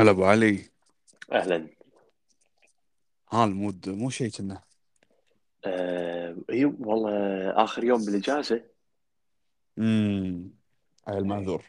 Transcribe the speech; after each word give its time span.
هلا 0.00 0.10
أبو 0.10 0.24
علي. 0.24 0.64
أهلا. 1.32 1.68
ها 3.32 3.44
المود 3.44 3.88
مو 3.88 4.10
شيء 4.10 4.30
كنا. 4.30 4.62
آه 5.64 6.36
اي 6.50 6.64
والله 6.64 7.50
آخر 7.64 7.84
يوم 7.84 8.04
بالإجازة. 8.04 8.64
امم 9.78 10.50
على 11.06 11.18
المعذور 11.18 11.64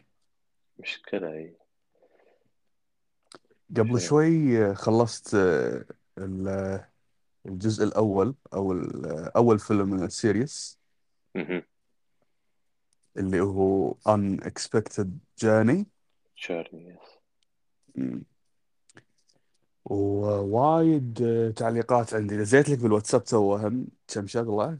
مشكلة 0.78 1.32
اي 1.32 1.56
قبل 3.76 4.00
ف... 4.00 4.02
شوي 4.02 4.74
خلصت 4.74 5.34
آه، 5.34 5.84
ال- 6.18 6.84
الجزء 7.46 7.84
الأول 7.84 8.34
أو 8.54 8.72
ال- 8.72 9.06
أول 9.36 9.58
فيلم 9.58 9.88
من 9.88 10.04
ال 10.04 10.13
series. 10.13 10.78
مهم. 11.34 11.62
اللي 13.16 13.40
هو 13.40 13.94
Unexpected 13.94 15.06
Journey. 15.44 15.84
journey 16.34 16.88
yes 16.88 17.21
مم. 17.94 18.24
ووايد 19.84 21.22
آه، 21.22 21.50
تعليقات 21.50 22.14
عندي. 22.14 22.36
نزلت 22.36 22.68
لك 22.68 22.78
بالواتساب 22.78 23.24
تو 23.24 23.56
هم 23.56 23.86
كم 24.08 24.26
شغلة؟ 24.26 24.78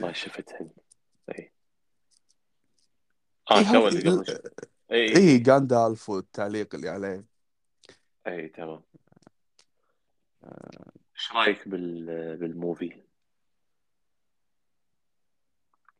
ما 0.00 0.12
شفتهن 0.12 0.70
إي. 1.30 1.38
إي 1.38 1.52
آه 3.50 3.54
هذا 3.54 3.72
تو 3.72 3.88
اللي 3.88 4.10
قبل 4.10 4.24
إي 4.92 4.98
إي 4.98 5.16
إي 5.16 5.28
إي. 5.28 5.38
جاندالف 5.38 6.10
والتعليق 6.10 6.74
اللي 6.74 6.88
عليه. 6.88 7.24
إي 8.26 8.48
تمام. 8.48 8.82
إيش 11.16 11.32
رأيك 11.32 11.68
بال... 11.68 12.36
بال 12.36 12.53
movie؟ 12.53 13.02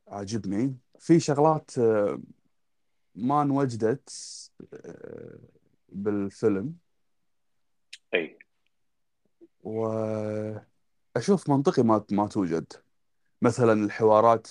عاجبني. 0.08 0.76
في 0.98 1.20
شغلات 1.20 1.78
آه، 1.78 2.18
ما 3.14 3.42
انوجدت 3.42 4.10
آه، 4.74 5.38
بالفيلم. 5.88 6.74
أي. 8.14 8.38
وأشوف 9.62 11.50
منطقي 11.50 11.82
ما 11.82 12.04
ما 12.10 12.28
توجد. 12.28 12.72
مثلا 13.42 13.84
الحوارات 13.84 14.48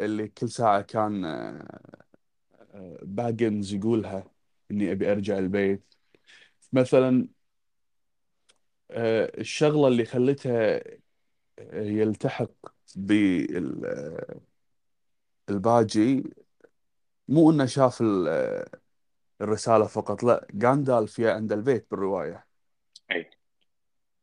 اللي 0.00 0.28
كل 0.28 0.48
ساعة 0.48 0.82
كان 0.82 1.22
باجنز 3.02 3.74
يقولها 3.74 4.24
إني 4.70 4.92
أبي 4.92 5.12
أرجع 5.12 5.38
البيت. 5.38 5.94
مثلا 6.72 7.28
آه، 8.90 9.32
الشغلة 9.40 9.88
اللي 9.88 10.04
خلتها 10.04 10.80
يلتحق 11.72 12.50
بالباجي 15.48 16.24
مو 17.30 17.50
إنه 17.50 17.66
شاف 17.66 18.00
ال- 18.00 18.66
الرسالة 19.40 19.86
فقط 19.86 20.22
لا 20.22 20.46
جاندالف 20.54 21.18
يا 21.18 21.32
عند 21.32 21.52
البيت 21.52 21.86
بالرواية. 21.90 22.46
أي. 23.10 23.30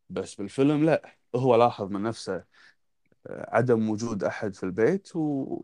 بس 0.09 0.36
بالفيلم 0.36 0.86
لا 0.86 1.16
هو 1.35 1.55
لاحظ 1.55 1.91
من 1.91 2.03
نفسه 2.03 2.44
عدم 3.30 3.89
وجود 3.89 4.23
أحد 4.23 4.55
في 4.55 4.63
البيت 4.63 5.16
و... 5.16 5.59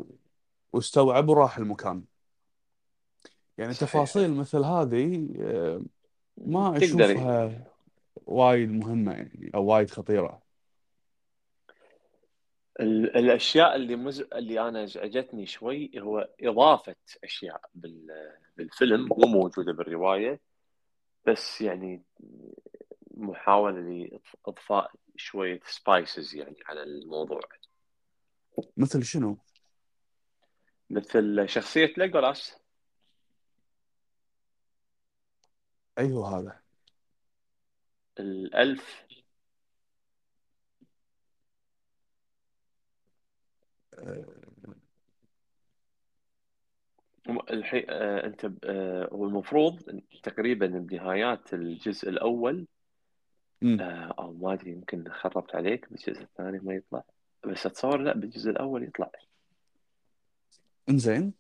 واستوعب 0.73 1.30
وراح 1.30 1.58
المكان. 1.58 2.03
يعني 3.58 3.73
صحيح. 3.73 3.89
تفاصيل 3.89 4.33
مثل 4.33 4.64
هذه 4.64 5.30
آه، 5.39 5.81
ما 6.38 6.80
تقدر 6.80 7.05
أشوفها 7.05 7.64
وايد 8.16 8.71
مهمة 8.71 9.11
يعني 9.11 9.52
أو 9.55 9.66
وايد 9.66 9.89
خطيرة. 9.89 10.27
ال... 10.27 10.42
الأشياء 12.79 13.75
اللي 13.75 13.95
مز... 13.95 14.21
اللي 14.21 14.67
أنا 14.69 14.83
أزعجتني 14.83 15.45
شوي 15.45 15.91
هو 15.97 16.29
إضافة 16.41 16.95
أشياء 17.23 17.61
بال... 17.73 18.07
بالفيلم 18.57 19.09
مو 19.17 19.27
موجودة 19.27 19.73
بالرواية 19.73 20.39
بس 21.27 21.61
يعني 21.61 22.03
محاولة 23.11 23.80
لإضفاء 23.80 24.92
شوية 25.15 25.59
spices 25.65 26.36
يعني 26.36 26.58
على 26.65 26.83
الموضوع 26.83 27.39
مثل 28.77 29.03
شنو؟ 29.03 29.37
مثل 30.89 31.49
شخصية 31.49 31.93
ليجولاس 31.98 32.58
أي 35.99 36.11
هو 36.14 36.25
هذا؟ 36.25 36.59
الألف 38.19 39.05
آه، 43.92 43.92
الحين 47.49 47.86
آه 47.89 48.25
أنت 48.25 48.45
ب- 48.45 48.59
آه 48.64 49.09
هو 49.14 49.25
المفروض 49.25 50.02
تقريبا 50.23 50.67
بنهايات 50.67 51.53
الجزء 51.53 52.09
الأول 52.09 52.67
أمم، 53.63 53.81
آه 53.81 54.15
أو 54.19 54.33
ما 54.33 54.53
أدري 54.53 54.71
يمكن 54.71 55.09
خربت 55.09 55.55
عليك 55.55 55.89
بالجزء 55.89 56.21
الثاني 56.21 56.59
ما 56.59 56.73
يطلع 56.73 57.03
بس 57.45 57.65
أتصور 57.65 57.97
لا 57.97 58.13
بالجزء 58.13 58.49
الأول 58.52 58.83
يطلع 58.83 59.11
إنزين 60.89 61.33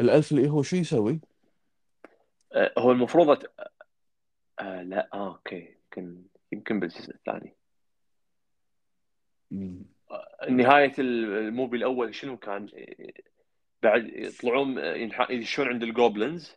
ال 0.00 0.08
elf 0.08 0.32
اللي 0.32 0.48
هو 0.50 0.62
شو 0.62 0.76
يسوي؟ 0.76 1.20
آه 2.52 2.72
هو 2.78 2.92
المفروض 2.92 3.30
أت... 3.30 3.44
آه 4.60 4.82
لا 4.82 5.08
آه 5.14 5.28
okay 5.28 5.76
يمكن 5.96 6.22
يمكن 6.52 6.80
بالجزء 6.80 7.14
الثاني. 7.14 7.54
نهاية 10.50 10.92
ال 10.98 11.11
movie 11.11 11.76
الأول 11.76 12.14
شنو 12.14 12.36
كان؟ 12.36 12.68
بعد 13.82 14.06
يطلعون 14.06 14.78
ينح- 14.78 15.30
يدشون 15.30 15.68
عند 15.68 15.82
ال 15.82 15.90
goblins. 15.90 16.52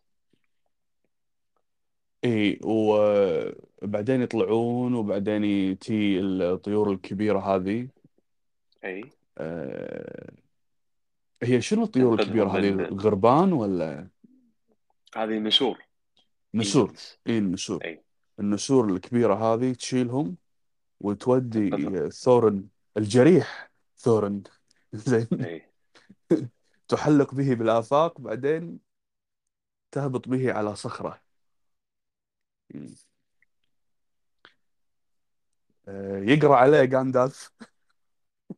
إي 2.25 2.59
وبعدين 2.63 4.21
يطلعون 4.21 4.93
وبعدين 4.93 5.79
تي 5.79 6.19
الطيور 6.19 6.91
الكبيرة 6.91 7.39
هذه. 7.39 7.87
إي. 8.83 9.03
آه، 9.37 10.31
هي 11.43 11.61
شنو 11.61 11.83
الطيور 11.83 12.19
الكبيرة 12.19 12.43
تنقذهم 12.45 12.79
هذه؟ 12.79 12.87
الغربان 12.87 13.53
ولا؟ 13.53 14.07
هذه 15.15 15.39
نسور. 15.39 15.77
نسور؟ 16.53 16.93
إي 17.27 17.37
النسور. 17.37 17.85
إي. 17.85 18.01
النسور 18.39 18.93
الكبيرة 18.93 19.33
هذه 19.33 19.73
تشيلهم 19.73 20.35
وتودي 20.99 21.69
ثورن 22.09 22.67
الجريح. 22.97 23.69
ثورن. 23.97 24.43
زين. 24.93 25.27
إي. 25.31 25.71
تحلق 26.87 27.33
به 27.33 27.55
بالآفاق 27.55 28.21
بعدين 28.21 28.79
تهبط 29.91 30.27
به 30.27 30.53
على 30.53 30.75
صخرة. 30.75 31.21
آه، 35.87 36.17
يقرأ 36.17 36.55
عليه 36.55 36.89
غاندالف. 36.97 37.51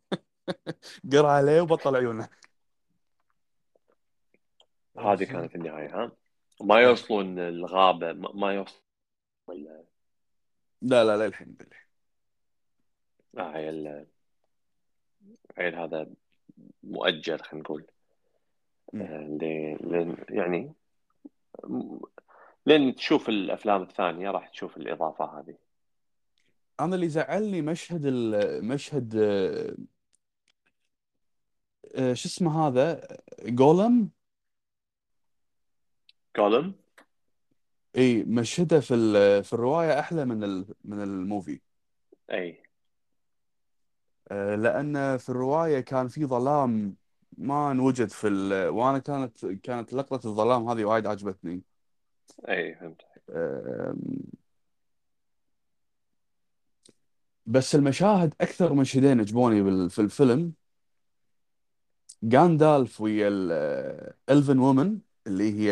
قرأ 1.14 1.32
عليه 1.32 1.62
وبطل 1.62 1.96
عيونه. 1.96 2.30
هذه 4.98 5.24
كانت 5.24 5.56
النهاية 5.56 6.04
ها؟ 6.04 6.12
ما 6.62 6.78
إيه. 6.78 6.84
يوصلون 6.84 7.40
الغابة 7.40 8.14
ما 8.14 8.32
ما 8.34 8.54
يوصل 8.54 8.82
ولا 9.48 9.84
لا 10.82 11.04
لا 11.04 11.18
لا 11.18 11.26
الحين 11.26 11.58
للحين 11.62 11.88
آه 13.38 14.06
عيل 15.59 15.75
هذا 15.75 16.08
مؤجل 16.84 17.40
خلينا 17.40 17.64
نقول. 17.64 17.86
آه، 18.96 19.38
لين 19.81 20.18
يعني 20.30 20.74
لين 22.66 22.96
تشوف 22.96 23.30
الأفلام 23.30 23.81
الثانية 23.81 24.31
راح 24.31 24.47
تشوف 24.47 24.78
الإضافة 24.78 25.40
هذه. 25.40 25.56
أنا 26.80 26.96
اللي 26.96 27.09
زعلني 27.09 27.62
مشهد 27.62 28.06
ال- 28.06 28.66
مشهد 28.66 29.16
آه، 29.16 29.76
آه، 31.96 32.14
شو 32.14 32.28
اسمه 32.28 32.67
هذا؟ 32.67 33.08
جولم؟ 33.44 34.09
كولم 36.35 36.73
إي 37.96 38.23
مشهده 38.23 38.79
في 38.79 38.96
في 39.44 39.53
الرواية 39.53 40.00
أحلى 40.00 40.26
من 40.26 40.66
من 40.84 41.03
الموفي. 41.03 41.59
إي. 42.32 42.64
آه، 44.31 44.55
لأن 44.55 45.17
في 45.17 45.29
الرواية 45.29 45.79
كان 45.79 46.08
في 46.08 46.26
ظلام 46.26 46.96
ما 47.37 47.72
انوجد 47.72 48.09
في 48.09 48.28
ال... 48.28 48.70
وأنا 48.70 48.99
كانت 48.99 49.46
كانت 49.46 49.93
لقطة 49.93 50.29
الظلام 50.29 50.70
هذه 50.70 50.84
وايد 50.84 51.08
عجبتني. 51.08 51.64
اي 52.49 52.76
فهمت. 52.76 53.02
بس 57.46 57.76
المشاهد 57.76 58.34
أكثر 58.41 58.73
مشهدين 58.73 59.20
عجبوني. 59.20 59.90
في 59.90 59.99
الفيلم. 59.99 60.53
جاندالف 62.23 63.02
ويا 63.02 63.28
الإلفن 63.28 64.59
وومن 64.59 64.99
اللي 65.28 65.53
هي 65.53 65.72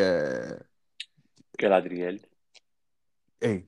جلادرييل 1.59 2.25
إيه. 3.43 3.67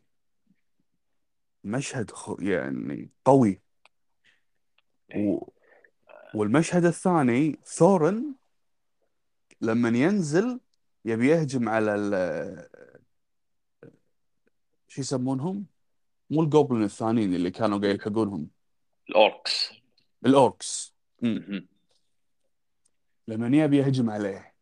مشهد 1.64 2.12
خ... 2.12 2.36
يعني 2.40 3.10
قوي. 3.26 3.50
اي 3.50 3.69
و... 5.16 5.48
والمشهد 6.34 6.86
الثاني 6.86 7.60
ثورن 7.66 8.36
لما 9.62 9.90
ينزل 9.90 10.60
يبي 11.06 11.28
يهجم 11.28 11.70
على 11.70 11.96
ال 11.96 12.70
شو 14.88 15.02
يسمونهم؟ 15.02 15.66
مو 16.30 16.42
ال 16.42 16.48
goblin 16.48 16.84
الثانيين 16.84 17.34
اللي 17.36 17.52
كانوا 17.52 17.80
قاعد 17.80 17.96
يلحقونهم. 17.96 18.50
ال 19.10 19.20
orcs. 19.20 19.72
ال 20.26 20.37
orcs. 20.37 20.94
لما 23.28 23.58
يبي 23.58 23.78
يهجم 23.78 24.10
عليه. 24.10 24.54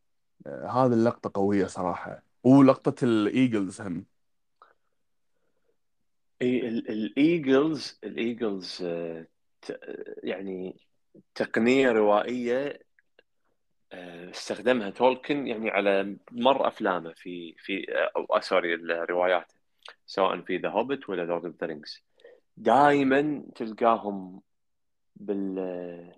آه، 0.48 0.68
هذه 0.68 0.94
اللقطة 0.94 1.32
قوية 1.34 1.66
صراحة. 1.66 2.24
ولقطة 2.44 3.06
ال 3.06 3.17
eagles 3.17 3.82
هم. 3.82 4.06
اي 6.42 6.68
ال- 6.68 6.90
ال 6.90 7.05
eagles 7.05 8.00
ال 8.04 8.15
eagles 8.15 8.80
آه، 8.84 9.28
يعني 10.24 10.76
تقنية 11.36 11.92
روائية 11.92 12.80
آه، 13.92 14.30
استخدمها 14.30 14.90
تولكن 14.90 15.48
يعني 15.48 15.70
على 15.70 16.18
مر 16.32 16.68
أفلامه 16.68 17.14
في 17.14 17.56
في 17.58 17.86
أو 18.16 18.24
آه، 18.24 18.40
sorry 18.40 18.74
الروايات 18.74 19.52
سواء 20.06 20.42
في 20.42 20.58
The 20.58 20.70
Hobbit 20.70 21.10
ولا 21.10 21.22
Lord 21.22 21.46
of 21.46 21.56
the 21.62 21.68
Rings 21.68 22.04
دائما 22.58 23.44
تلقاهم 23.56 24.42
بال 25.16 26.18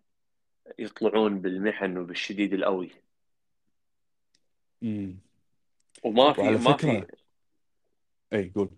يطلعون 0.79 1.41
بالمحن 1.41 1.97
وبالشديد 1.97 2.53
القوي. 2.53 2.89
امم 4.83 5.19
وما 6.03 6.33
في 6.33 6.41
وعلى 6.41 6.57
ما 6.57 6.77
في 6.77 7.05
اي 8.33 8.51
قول. 8.55 8.69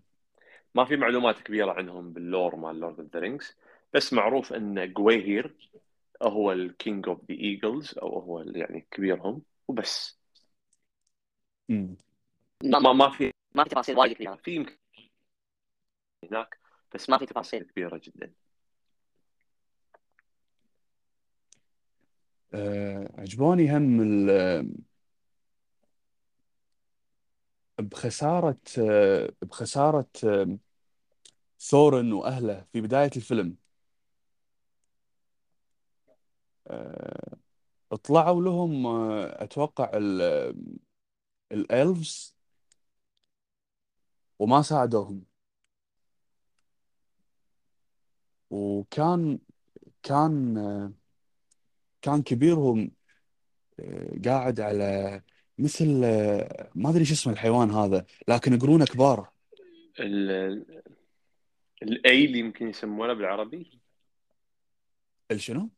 ما 0.74 0.84
في 0.84 0.96
معلومات 0.96 1.42
كبيرة 1.42 1.72
عنهم 1.72 2.12
بال 2.12 2.27
lore 2.27 2.56
مال 2.56 2.80
Lord 2.80 3.00
of 3.00 3.08
the 3.14 3.20
Rings 3.20 3.56
بس 3.94 4.12
معروف 4.12 4.52
أن 4.52 4.92
جوايهير 4.92 5.70
هو 6.22 6.52
ال 6.52 6.63
king 6.63 7.08
of 7.08 7.20
the 7.30 7.34
eagles 7.34 7.98
أو 7.98 8.18
هو 8.18 8.40
يعني 8.42 8.86
كبيرهم 8.90 9.42
وبس. 9.68 10.18
امم 11.70 11.96
ما 12.64 12.78
ما 12.92 13.10
في 13.10 13.30
ما 13.54 13.64
في 13.64 13.70
تفاصيل 13.70 13.98
وايد 13.98 14.12
كبيره 14.12 14.34
في 14.44 14.54
يمكن 14.54 14.76
هناك 16.30 16.58
بس 16.94 17.10
ما 17.10 17.18
في 17.18 17.26
تفاصيل. 17.26 17.62
كبيرة 17.62 18.00
جدا. 18.04 18.32
آه 22.54 23.10
عجبوني 23.18 23.76
هم 23.76 24.00
ال- 24.00 24.72
بخسارة 27.80 28.56
آه 28.78 29.32
بخسارة 29.42 30.06
آه 30.24 30.58
ثورن 31.60 32.12
وأهله 32.12 32.66
في 32.72 32.80
بداية 32.80 33.10
الفيلم 33.16 33.56
آه 36.08 36.51
طلعوا 38.04 38.42
لهم 38.42 38.86
آه 38.86 39.44
أتوقع 39.44 39.90
ال- 39.94 40.54
الإلفز 41.52 42.36
وما 44.38 44.62
ساعدوهم. 44.62 45.24
وكان 48.50 49.38
كان 50.02 50.58
آه 50.58 50.92
كان 52.02 52.22
كبيرهم 52.22 52.90
آه 53.80 54.18
قاعد 54.24 54.60
على 54.60 55.22
مثل 55.58 56.00
آه 56.04 56.70
ما 56.74 56.90
أدري 56.90 57.04
شو 57.04 57.14
اسم 57.14 57.30
الحيوان 57.30 57.70
هذا 57.70 58.06
لكن 58.28 58.58
قرونه 58.58 58.84
كبار. 58.84 59.30
ال- 60.00 60.82
الأيل 61.82 62.36
يمكن 62.36 62.68
يسمونه 62.68 63.12
بالعربي. 63.12 63.80
الشنو؟ 65.30 65.70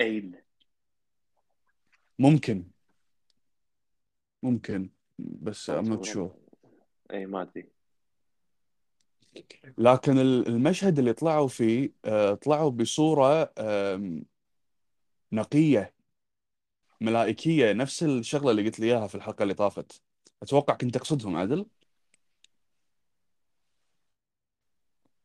ايل 0.00 0.42
ممكن. 2.18 2.64
ممكن. 4.42 4.90
بس 5.18 5.70
I'm 5.70 5.84
not 5.84 6.04
sure. 6.06 6.30
اي 7.10 7.26
ما 7.26 7.42
أدري. 7.42 7.68
لكن 9.78 10.18
ال- 10.18 10.46
المشهد 10.48 10.98
اللي 10.98 11.12
طلعوا 11.12 11.48
فيه 11.48 11.92
آه، 12.04 12.34
طلعوا 12.34 12.70
بصورة 12.70 13.52
آم، 13.58 14.24
نقية 15.32 15.94
ملائكية 17.00 17.72
نفس 17.72 18.02
الشغلة 18.02 18.50
اللي 18.50 18.62
قلت 18.64 18.80
لي 18.80 18.86
إياها 18.86 19.06
في 19.06 19.14
الحلقة 19.14 19.42
اللي 19.42 19.54
طافت. 19.54 20.02
أتوقع 20.42 20.74
كنت 20.74 20.94
تقصدهم 20.94 21.36
عدل 21.36 21.66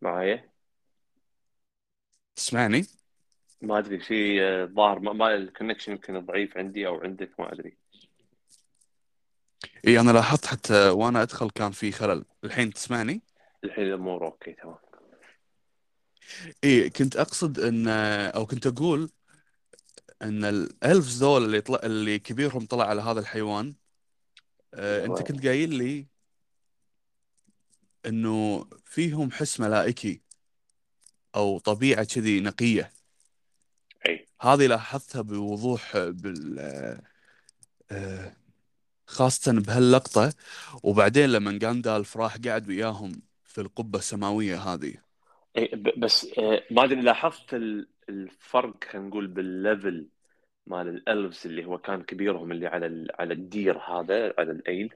معايا 0.01 0.51
تسمعني؟ 2.35 2.85
ما 3.61 3.79
أدري 3.79 3.99
في 3.99 4.43
آه، 4.43 4.65
ظاهر 4.65 4.99
ما, 4.99 5.13
ما 5.13 5.35
ال 5.35 5.40
connection 5.40 5.91
يمكن 5.91 6.25
ضعيف 6.25 6.57
عندي 6.57 6.87
أو 6.87 7.01
عندك 7.01 7.39
ما 7.39 7.53
أدري. 7.53 7.77
إي 9.87 9.99
أنا 9.99 10.11
لاحظت 10.11 10.45
حتى 10.45 10.89
وأنا 10.89 11.21
أدخل 11.21 11.49
كان 11.49 11.71
في 11.71 11.91
خلل. 11.91 12.25
الحين 12.43 12.73
تسمعني؟ 12.73 13.21
الحين 13.63 13.83
الأمور 13.83 14.25
okay 14.25 14.53
تمام. 14.53 14.75
إي 16.63 16.89
كنت 16.89 17.15
أقصد 17.15 17.59
أن 17.59 17.87
أو 18.35 18.45
كنت 18.45 18.67
أقول 18.67 19.09
أن 20.21 20.45
الألفز 20.45 21.23
ذول 21.23 21.45
اللي 21.45 21.61
طلع 21.61 21.79
اللي 21.83 22.19
كبيرهم 22.19 22.65
طلع 22.65 22.85
على 22.85 23.01
هذا 23.01 23.19
الحيوان 23.19 23.73
آه، 24.73 25.05
هو 25.05 25.13
كنت 25.15 25.47
قايل 25.47 25.75
لي 25.75 26.07
أنه 28.05 28.65
فيهم 28.85 29.31
حس 29.31 29.59
ملائكي 29.59 30.21
أو 31.35 31.59
طبيعة 31.59 32.03
كذي 32.03 32.39
نقية. 32.39 32.81
اي 32.81 33.00
هذه 34.41 34.67
لاحظتها 34.67 35.21
بوضوح 35.21 35.97
بال 35.97 36.59
آه، 37.91 38.33
خاصة 39.07 39.51
بهاللقطة. 39.53 40.33
وبعدين 40.83 41.29
لما 41.29 41.59
جاندالف 41.59 42.17
راح 42.17 42.37
قعد 42.37 42.67
وياهم 42.69 43.21
في 43.45 43.61
القبة 43.61 43.99
السماوية 43.99 44.57
هذه. 44.57 44.93
ب- 45.55 45.99
بس 45.99 46.27
آه، 46.39 46.63
ما 46.71 46.83
أدري 46.83 47.01
لاحظت 47.01 47.53
ال- 47.53 47.87
الفرق 48.09 48.83
خلينا 48.83 49.07
نقول 49.07 49.27
بال 49.27 49.50
level 49.50 50.07
مال 50.67 50.87
ال 50.87 50.97
elves 50.97 51.47
اللي 51.47 51.65
هو 51.65 51.77
كان 51.77 52.03
كبيرهم 52.03 52.51
اللي 52.51 52.67
على 52.67 52.85
ال- 52.85 53.11
على 53.19 53.33
الدير 53.33 53.77
هذا 53.77 54.33
على 54.37 54.51
الايل 54.51 54.93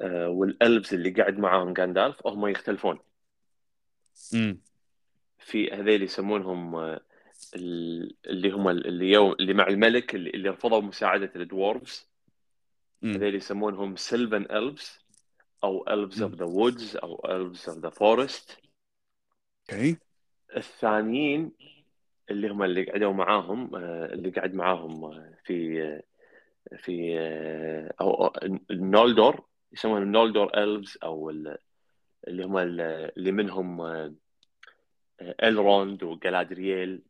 آه، 0.00 0.28
وال 0.28 0.47
elves 0.47 0.94
اللي 0.94 1.10
قاعد 1.10 1.38
معاهم 1.38 1.72
جاندالف 1.72 2.26
هم 2.26 2.46
يختلفون. 2.46 2.98
امم 4.34 4.60
في 5.38 5.70
هذيل 5.70 6.02
يسمونهم 6.02 6.76
اللي 7.54 8.50
هم 8.50 8.68
ال- 8.68 8.86
اللي 8.86 9.54
مع 9.54 9.66
الملك 9.68 10.14
اللي, 10.14 10.30
اللي 10.30 10.48
رفضوا 10.48 10.80
مساعدة 10.80 11.32
ال 11.36 11.45
dwarves 11.45 12.08
امم 13.04 13.14
هذيل 13.14 13.34
يسمونهم 13.34 13.96
Silvan 13.96 14.42
elves 14.42 14.98
أو 15.64 15.84
أمم. 16.22 16.28
of 16.28 16.38
the 16.38 16.46
woods 16.52 16.96
أو 17.02 17.16
elves 17.26 17.60
of 17.60 17.78
the 17.82 17.90
forest. 17.90 18.56
okay. 19.70 19.96
الثانيين 20.56 21.52
اللي 22.30 22.48
هم 22.48 22.62
اللي 22.62 22.84
قعدوا 22.84 23.12
معاهم 23.12 23.74
آه، 23.74 24.06
اللي 24.12 24.30
قعد 24.30 24.54
معاهم 24.54 25.04
آه، 25.04 25.34
في 25.44 25.82
آه، 25.82 26.02
في 26.76 27.18
أو 28.00 28.32
النولدور 28.70 29.44
يسمونهم 29.72 30.02
النولدور 30.02 30.54
elves 30.54 30.98
أو 31.02 31.30
ال- 31.30 31.58
اللي 32.28 32.44
هم 32.44 32.58
ال- 32.58 32.80
اللي 33.16 33.32
منهم 33.32 33.80
إلروند 35.42 36.02
وجلادرييل 36.02 37.02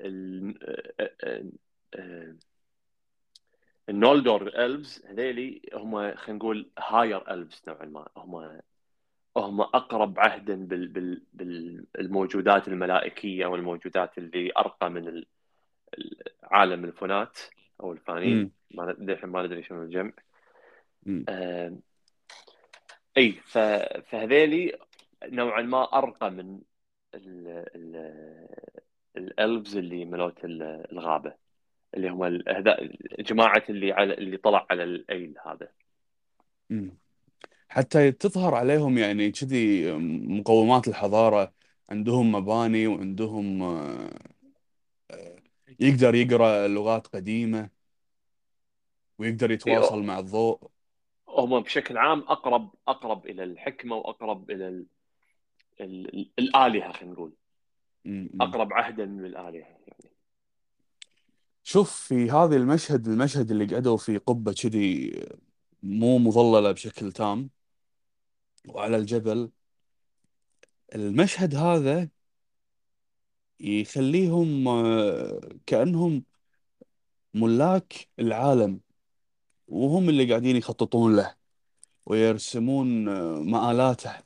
ال- 0.00 0.58
آه، 1.00 1.10
آه، 1.24 1.44
آه، 1.94 2.36
النولدور 3.88 4.48
ألفز 4.48 5.04
هذيلي 5.06 5.62
هم 5.74 6.14
خلينا 6.14 6.38
نقول 6.38 6.70
هاير 6.78 7.30
ألفز 7.30 7.62
نوعا 7.68 7.84
ما. 7.84 8.08
هم 8.16 8.60
هم 9.36 9.60
أقرب 9.60 10.18
عهدا 10.20 10.54
بال 10.66 10.88
بال 10.88 11.22
بالموجودات 11.94 12.68
الملائكية 12.68 13.46
والموجودات 13.46 14.18
اللي 14.18 14.52
أرقى 14.58 14.90
من 14.90 15.08
ال- 15.08 15.26
عالم 16.42 16.84
الفونات 16.84 17.38
أو 17.80 17.92
الفانين 17.92 18.50
ما 18.70 18.96
للحين 18.98 19.30
ما 19.30 19.42
ندري 19.42 19.62
شنو 19.62 19.82
الجمع. 19.82 20.12
آه، 21.28 21.76
إي 23.16 23.32
فهذيلي 24.06 24.78
نوعا 25.24 25.62
ما 25.62 25.98
أرقى 25.98 26.30
من 26.30 26.60
الألفز 29.20 29.76
اللي 29.76 30.04
ملوت 30.04 30.44
ال- 30.44 30.92
الغابة 30.92 31.34
اللي 31.94 32.10
هم 32.10 32.24
هذا 32.48 32.78
جماعة 33.20 33.64
اللي 33.70 33.92
على 33.92 34.14
اللي 34.14 34.36
طلع 34.38 34.66
على 34.70 34.84
الأيل 34.84 35.34
هذا 35.46 35.68
أمم. 36.70 36.98
حتى 37.68 38.12
تظهر 38.12 38.54
عليهم 38.54 38.98
يعني 38.98 39.30
كذي 39.32 39.92
مقومات 40.38 40.88
الحضارة 40.88 41.54
عندهم 41.90 42.32
مباني 42.32 42.86
وعندهم 42.86 43.62
آه، 43.62 44.10
آه، 45.10 45.36
يقدر 45.80 46.14
يقرأ 46.14 46.68
لغات 46.68 47.06
قديمة 47.06 47.70
ويقدر 49.18 49.50
إي، 49.50 49.52
يتواصل 49.54 50.02
مع 50.02 50.18
الضوء 50.18 50.70
هم 51.28 51.60
بشكل 51.60 51.98
عام 51.98 52.20
اقرب 52.20 52.74
أقرب 52.88 53.26
إلى 53.26 53.44
الحكمة 53.44 53.96
وأقرب 53.96 54.50
إلى 54.50 54.68
ال 54.68 54.86
ال 55.80 56.30
الآلهة 56.38 56.92
خلينا 56.92 57.12
نقول. 57.14 57.32
أقرب 58.40 58.72
عهدا 58.72 59.06
من 59.06 59.24
الالهه 59.24 59.58
يعني. 59.58 59.80
شوف 61.62 61.92
في 61.92 62.30
هذه 62.30 62.56
المشهد 62.56 63.08
المشهد 63.08 63.50
اللي 63.50 63.66
قعدوا 63.66 63.96
في 63.96 64.16
قبة 64.18 64.52
كذي 64.52 65.12
مو 65.82 66.18
مظللة 66.18 66.72
بشكل 66.72 67.12
تام 67.12 67.50
وعلى 68.68 68.96
الجبل 68.96 69.50
المشهد 70.94 71.54
هذا 71.54 72.08
يخليهم 73.60 74.68
آه، 74.68 75.40
كأنهم 75.66 76.24
ملاك 77.34 78.08
العالم 78.18 78.80
وهم 79.68 80.08
اللي 80.08 80.30
قاعدين 80.30 80.56
يخططون 80.56 81.16
له 81.16 81.34
ويرسمون 82.06 83.08
آه، 83.08 83.34
مآلاته. 83.38 84.22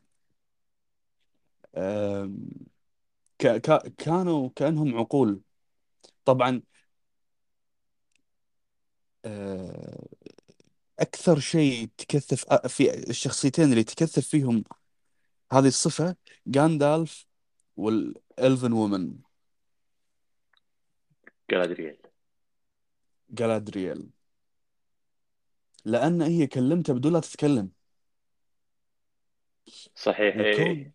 ك 3.39 3.47
ك 3.47 3.95
كانوا 3.97 4.51
كأنهم 4.57 4.99
عقول. 4.99 5.41
طبعا 6.25 6.63
آه، 9.25 10.09
أكثر 10.99 11.39
شيء 11.39 11.89
تكثف 11.99 12.53
آه، 12.53 12.67
في 12.69 13.11
الشخصيتين 13.11 13.65
اللي 13.65 13.85
تكثف 13.85 14.29
فيهم 14.29 14.65
هذه 15.53 15.67
الصفة 15.67 16.17
غاندالف 16.57 17.27
والإلفن 17.77 18.73
وومن. 18.73 19.15
جالادريال 21.51 21.99
جالادرييل 23.31 24.11
لأن 25.85 26.23
هي 26.23 26.47
كلمته 26.47 26.95
بدون 26.95 27.13
لا 27.13 27.21
تتكلم. 27.21 27.71
صحيح 29.95 30.37
إيه. 30.37 30.63
وكون 30.63 30.93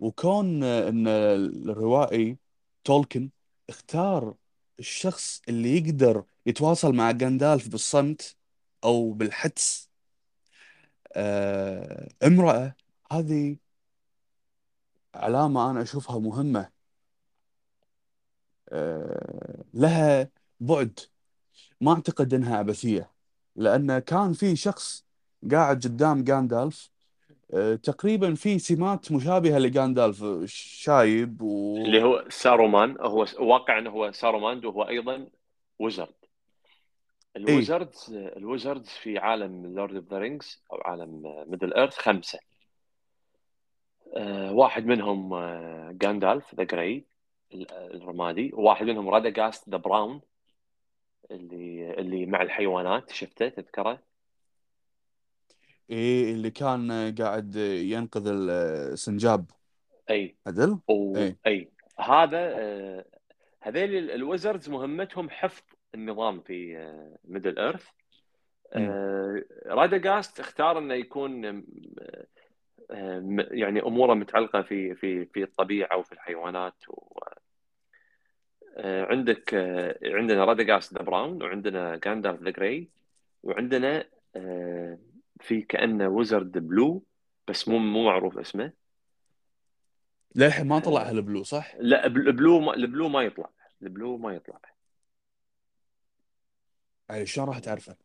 وكون 0.00 0.64
إن 0.64 1.08
الروائي 1.08 2.38
تولكن 2.84 3.30
اختار 3.70 4.34
الشخص 4.78 5.42
اللي 5.48 5.76
يقدر 5.78 6.24
يتواصل 6.46 6.94
مع 6.94 7.10
غاندالف 7.10 7.68
بالصمت 7.68 8.36
أو 8.84 9.12
بالحدس 9.12 9.90
آه 11.16 12.08
امرأة. 12.26 12.76
هذه 13.12 13.56
علامة 15.14 15.70
أنا 15.70 15.82
أشوفها 15.82 16.18
مهمة. 16.18 16.70
آه 18.68 19.64
لها 19.74 20.30
بعد. 20.60 21.00
ما 21.80 21.92
أعتقد 21.92 22.34
إنها 22.34 22.56
عبثية 22.58 23.12
لأن 23.56 23.98
كان 23.98 24.32
في 24.32 24.56
شخص 24.56 25.04
قاعد 25.52 25.84
قدام 25.84 26.24
غاندالف 26.28 26.90
آه، 26.99 26.99
تقريبا 27.82 28.34
في 28.34 28.58
سمات 28.58 29.12
مشابهة 29.12 29.58
لغاندالف 29.58 30.24
شايب 30.46 31.42
و 31.42 31.76
اللي 31.76 32.02
هو 32.02 32.24
سارومان 32.28 32.96
هو 33.00 33.26
واقعا 33.38 33.88
هو 33.88 34.12
سارومان 34.12 34.66
وهو 34.66 34.82
أيضا 34.82 35.26
wizard 35.78 36.20
اي 37.36 37.42
ال 37.42 37.51
wizards 37.51 38.14
ال 38.36 38.42
wizards 38.42 38.88
في 38.88 39.18
عالم 39.18 39.74
Lord 39.74 39.94
of 39.94 40.10
the 40.10 40.18
Rings 40.18 40.62
أو 40.72 40.80
عالم 40.84 41.22
Middle 41.46 41.74
Earth 41.74 41.98
خمسة. 41.98 42.38
آه، 44.16 44.52
واحد 44.52 44.86
منهم 44.86 45.34
آه، 45.34 45.96
غاندالف 46.04 46.54
the 46.54 46.62
Grey 46.62 47.04
الرمادي 47.72 48.50
وواحد 48.54 48.86
منهم 48.86 49.08
راداغاست 49.08 49.68
the 49.68 49.76
Brown 49.76 50.20
اللي 51.30 51.94
اللي 51.98 52.26
مع 52.26 52.42
الحيوانات 52.42 53.10
شفته 53.10 53.48
تذكره؟ 53.48 54.09
إيه 55.90 56.32
اللي 56.32 56.50
كان 56.50 57.14
قاعد 57.18 57.56
ينقذ 57.56 58.26
السنجاب. 58.26 59.44
أي. 60.10 60.36
عدل؟ 60.46 60.78
و... 60.88 61.16
أي. 61.46 61.68
هذا 61.98 62.38
آه، 62.38 63.04
هذيل 63.60 63.94
ال- 63.94 64.10
ال 64.10 64.17
wizards 64.17 64.68
مهمتهم 64.68 65.30
حفظ 65.30 65.64
النظام 65.94 66.40
في 66.40 66.76
Middle 67.24 67.58
Earth 67.58 67.88
مم. 68.76 69.42
راداغاست 69.66 70.40
اختار 70.40 70.78
إنه 70.78 70.94
يكون 70.94 71.44
آه، 71.46 71.62
آه، 72.90 73.46
يعني 73.50 73.82
أموره 73.82 74.14
متعلقة 74.14 74.62
في 74.62 74.94
في 74.94 75.24
في 75.26 75.42
الطبيعة 75.42 75.96
وفي 75.96 76.12
الحيوانات 76.12 76.88
و... 76.88 77.18
آه، 78.76 79.04
عندك 79.04 79.54
آه، 79.54 79.98
عندنا 80.04 80.44
راداغاست 80.44 80.94
the 80.94 81.02
Brown 81.02 81.42
وعندنا 81.42 82.00
غاندالف 82.06 82.42
the 82.42 82.50
Grey 82.50 82.88
وعندنا 83.42 84.04
آه، 84.36 84.98
في 85.40 85.62
كأنه 85.62 86.08
wizard 86.08 86.52
blue 86.58 87.04
بس 87.48 87.68
مو 87.68 87.78
مو 87.78 88.04
معروف 88.04 88.38
اسمه. 88.38 88.72
للحين 90.34 90.66
ما 90.68 90.78
طلع 90.78 91.02
آه، 91.02 91.10
هال 91.10 91.21
blue 91.21 91.42
صح؟ 91.42 91.74
لا 91.78 92.08
بل- 92.08 92.28
ال 92.28 92.34
blue 92.34 92.60
ما 92.60 92.74
ال 92.74 92.81
blue 92.81 93.08
ما 93.08 93.22
يطلع. 93.22 93.50
ال 93.82 93.89
blue 93.89 94.16
ما 94.16 94.34
يطلع. 94.34 94.60
يعني 97.08 97.26
شلون 97.26 97.48
راح 97.48 97.58
تعرفه؟ 97.58 97.96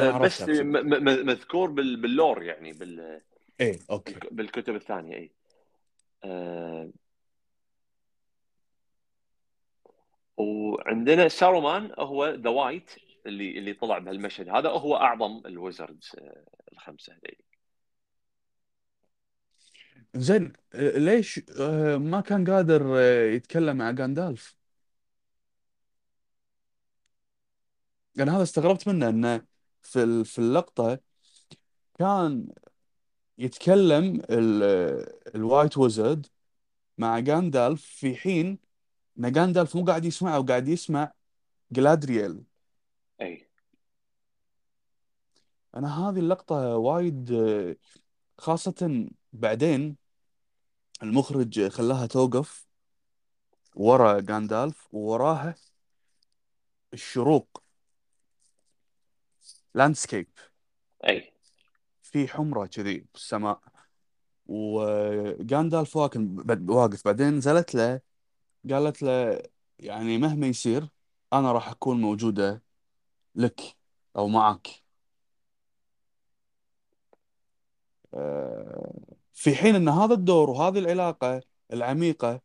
آه، 0.00 0.18
بس 0.18 0.42
مذكور 0.42 1.70
بال- 1.70 1.96
بال 2.00 2.14
lore 2.14 2.42
يعني 2.42 2.72
بال- 2.72 3.20
إيه 3.60 3.78
okay. 3.90 4.12
بالك- 4.14 4.32
بالكتب 4.32 4.74
الثانية 4.74 5.16
اي 5.16 5.30
آه، 6.24 6.90
وعندنا 10.36 11.28
سارومان 11.28 11.92
هو 11.98 12.26
the 12.28 12.50
White 12.50 12.90
اللي 13.28 13.58
اللي 13.58 13.72
طلع 13.74 13.98
بهالمشهد 13.98 14.48
هذا 14.48 14.68
هو 14.70 14.96
أعظم 14.96 15.42
ال 15.46 15.54
wizards 15.54 16.10
آه، 16.18 16.44
الخمسة 16.72 17.12
هذيل 17.12 17.36
زين 20.14 20.52
آه، 20.74 20.98
ليش 20.98 21.40
آه، 21.60 21.96
ما 21.96 22.20
كان 22.20 22.50
قادر 22.50 23.00
يتكلم 23.34 23.76
مع 23.76 23.90
غاندالف؟ 23.90 24.56
أنا 28.20 28.36
هذا 28.36 28.42
استغربت 28.42 28.88
منه 28.88 29.08
انه 29.08 29.44
في 29.82 30.24
في 30.24 30.38
اللقطة 30.38 31.00
كان 31.98 32.48
يتكلم 33.38 34.22
ال- 34.30 35.34
ال 35.34 35.41
White 35.41 35.78
Wizard 35.78 36.26
مع 36.98 37.18
غاندالف 37.20 37.84
في 37.86 38.16
حين 38.16 38.58
إن 39.18 39.36
غاندالف 39.36 39.76
مو 39.76 39.84
قاعد 39.84 40.04
يسمعه 40.04 40.38
وقاعد 40.40 40.68
يسمع 40.68 41.12
جلادرييل 41.72 42.44
أي. 43.20 43.48
أنا 45.76 46.08
هذه 46.08 46.18
اللقطة 46.18 46.76
وايد 46.76 47.32
آه، 47.32 47.76
خاصة 48.38 49.08
بعدين 49.32 49.96
المخرج 51.02 51.68
خلاها 51.68 52.06
توقف 52.06 52.66
ورا 53.74 54.22
غاندالف 54.30 54.94
ووراها 54.94 55.54
الشروق. 56.92 57.62
لاندسكيب 59.74 60.28
أي. 61.08 61.32
في 62.02 62.28
حمرة 62.28 62.66
كذي 62.66 63.06
بالسماء. 63.12 63.60
وغاندالف 64.46 65.96
واقف 65.96 66.20
واقف. 66.68 67.04
بعدين 67.04 67.28
نزلت 67.28 67.74
له 67.74 68.00
قالت 68.70 69.02
له 69.02 69.42
يعني 69.78 70.18
مهما 70.18 70.46
يصير 70.46 70.88
أنا 71.32 71.52
راح 71.52 71.68
أكون 71.68 72.00
موجودة 72.00 72.67
لك 73.38 73.76
أو 74.16 74.28
معك. 74.28 74.68
آه، 78.14 78.92
في 79.34 79.54
حين 79.56 79.74
أن 79.74 79.88
هذا 79.88 80.14
الدور 80.14 80.50
وهذه 80.50 80.78
العلاقة 80.78 81.42
العميقة 81.72 82.40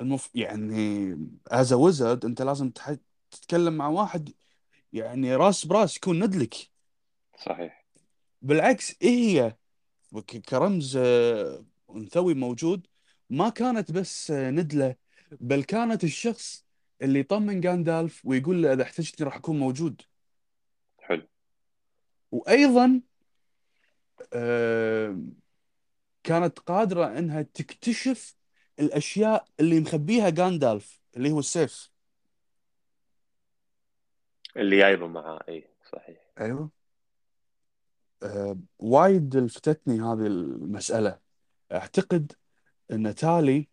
المف... 0.00 0.30
يعني 0.34 1.16
از 1.48 1.72
ويزرد 1.72 2.24
أنت 2.24 2.42
لازم 2.42 2.70
تح... 2.70 2.94
تتكلم 3.30 3.74
مع 3.76 3.88
واحد 3.88 4.34
يعني 4.92 5.36
راس 5.36 5.66
براس 5.66 5.96
يكون 5.96 6.24
ندلك. 6.24 6.56
صحيح. 7.38 7.86
بالعكس 8.42 8.96
إيه 9.02 9.10
هي؟ 9.10 9.56
كرمز 10.48 10.96
آه، 10.96 11.64
أنثوي 11.90 12.34
موجود. 12.34 12.86
ما 13.30 13.48
كانت 13.48 13.92
بس 13.92 14.30
آه، 14.30 14.50
ندلة 14.50 14.96
بل 15.40 15.64
كانت 15.64 16.04
الشخص 16.04 16.65
اللي 17.02 17.18
يطمن 17.18 17.66
غاندالف 17.66 18.26
ويقول 18.26 18.62
له 18.62 18.72
إذا 18.72 18.82
احتجتني 18.82 19.26
راح 19.26 19.36
أكون 19.36 19.58
موجود. 19.58 20.02
حلو. 20.98 21.28
وأيضا 22.30 23.00
آه، 24.32 25.22
كانت 26.22 26.58
قادرة 26.58 27.18
إنها 27.18 27.42
تكتشف 27.42 28.36
الأشياء 28.78 29.46
اللي 29.60 29.80
مخبيها 29.80 30.32
غاندالف 30.38 31.00
اللي 31.16 31.30
هو 31.30 31.38
السيف. 31.38 31.90
اللي 34.56 34.78
جايبه 34.78 35.06
معاه 35.06 35.44
اي 35.48 35.68
صحيح. 35.92 36.18
أيوه. 36.40 36.70
آه، 38.22 38.58
وايد 38.78 39.36
لفتتني 39.36 40.00
هذه 40.00 40.26
المسألة. 40.26 41.18
أعتقد 41.72 42.32
إن 42.90 43.14
تالي 43.14 43.68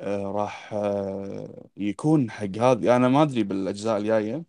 آه، 0.00 0.32
راح 0.32 0.72
آه، 0.74 1.64
يكون 1.76 2.30
حق 2.30 2.44
هذه. 2.44 2.96
أنا 2.96 3.08
ما 3.08 3.22
أدري 3.22 3.42
بالأجزاء 3.42 3.98
الجاية. 3.98 4.44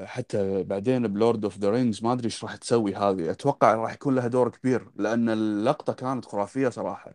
حتى 0.00 0.62
بعدين 0.62 1.08
ب 1.08 1.15
Lord 1.15 1.44
of 1.44 1.58
the 1.58 1.70
Rings 1.70 2.04
ما 2.04 2.12
أدري 2.12 2.24
إيش 2.24 2.44
راح 2.44 2.56
تسوي 2.56 2.94
هذه. 2.94 3.30
أتوقع 3.30 3.74
راح 3.74 3.92
يكون 3.92 4.14
لها 4.14 4.28
دور 4.28 4.48
كبير 4.48 4.90
لأن 4.96 5.28
اللقطة 5.28 5.92
كانت 5.92 6.24
خرافية 6.24 6.68
صراحة. 6.68 7.14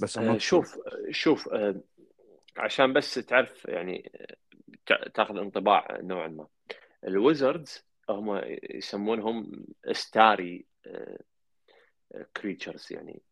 بس 0.00 0.18
I'm 0.18 0.22
آه، 0.22 0.34
sure 0.34 0.38
شوف 0.38 0.78
شوف 1.10 1.48
آه، 1.48 1.80
عشان 2.56 2.92
بس 2.92 3.14
تعرف 3.14 3.64
يعني 3.64 4.12
تا- 4.86 5.08
تأخذ 5.08 5.36
انطباع 5.36 5.98
نوعا 6.00 6.28
ما. 6.28 6.46
ال 7.04 7.14
wizards 7.14 7.84
هم 8.10 8.42
يسمونهم 8.70 9.66
starry 9.92 10.66
creatures 12.36 12.92
يعني. 12.92 13.22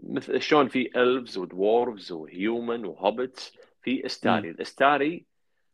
مثل 0.00 0.40
شلون 0.42 0.68
في 0.68 1.00
elves 1.00 1.38
و 1.38 1.47
dwarves 1.47 2.12
و 2.12 2.24
human 2.24 2.84
و 2.84 2.93
hobbits 2.93 3.56
في 3.82 4.06
استاري 4.06 4.50
الاستاري 4.50 5.24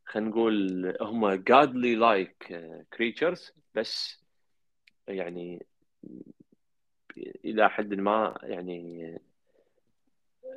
خلينا 0.05 0.29
نقول 0.31 0.97
هم 1.01 1.37
godly 1.37 1.99
like 2.01 2.55
creatures 2.97 3.53
بس 3.75 4.23
يعني 5.09 5.67
إلى 7.45 7.71
حد 7.71 7.95
ما 7.95 8.39
يعني 8.43 9.19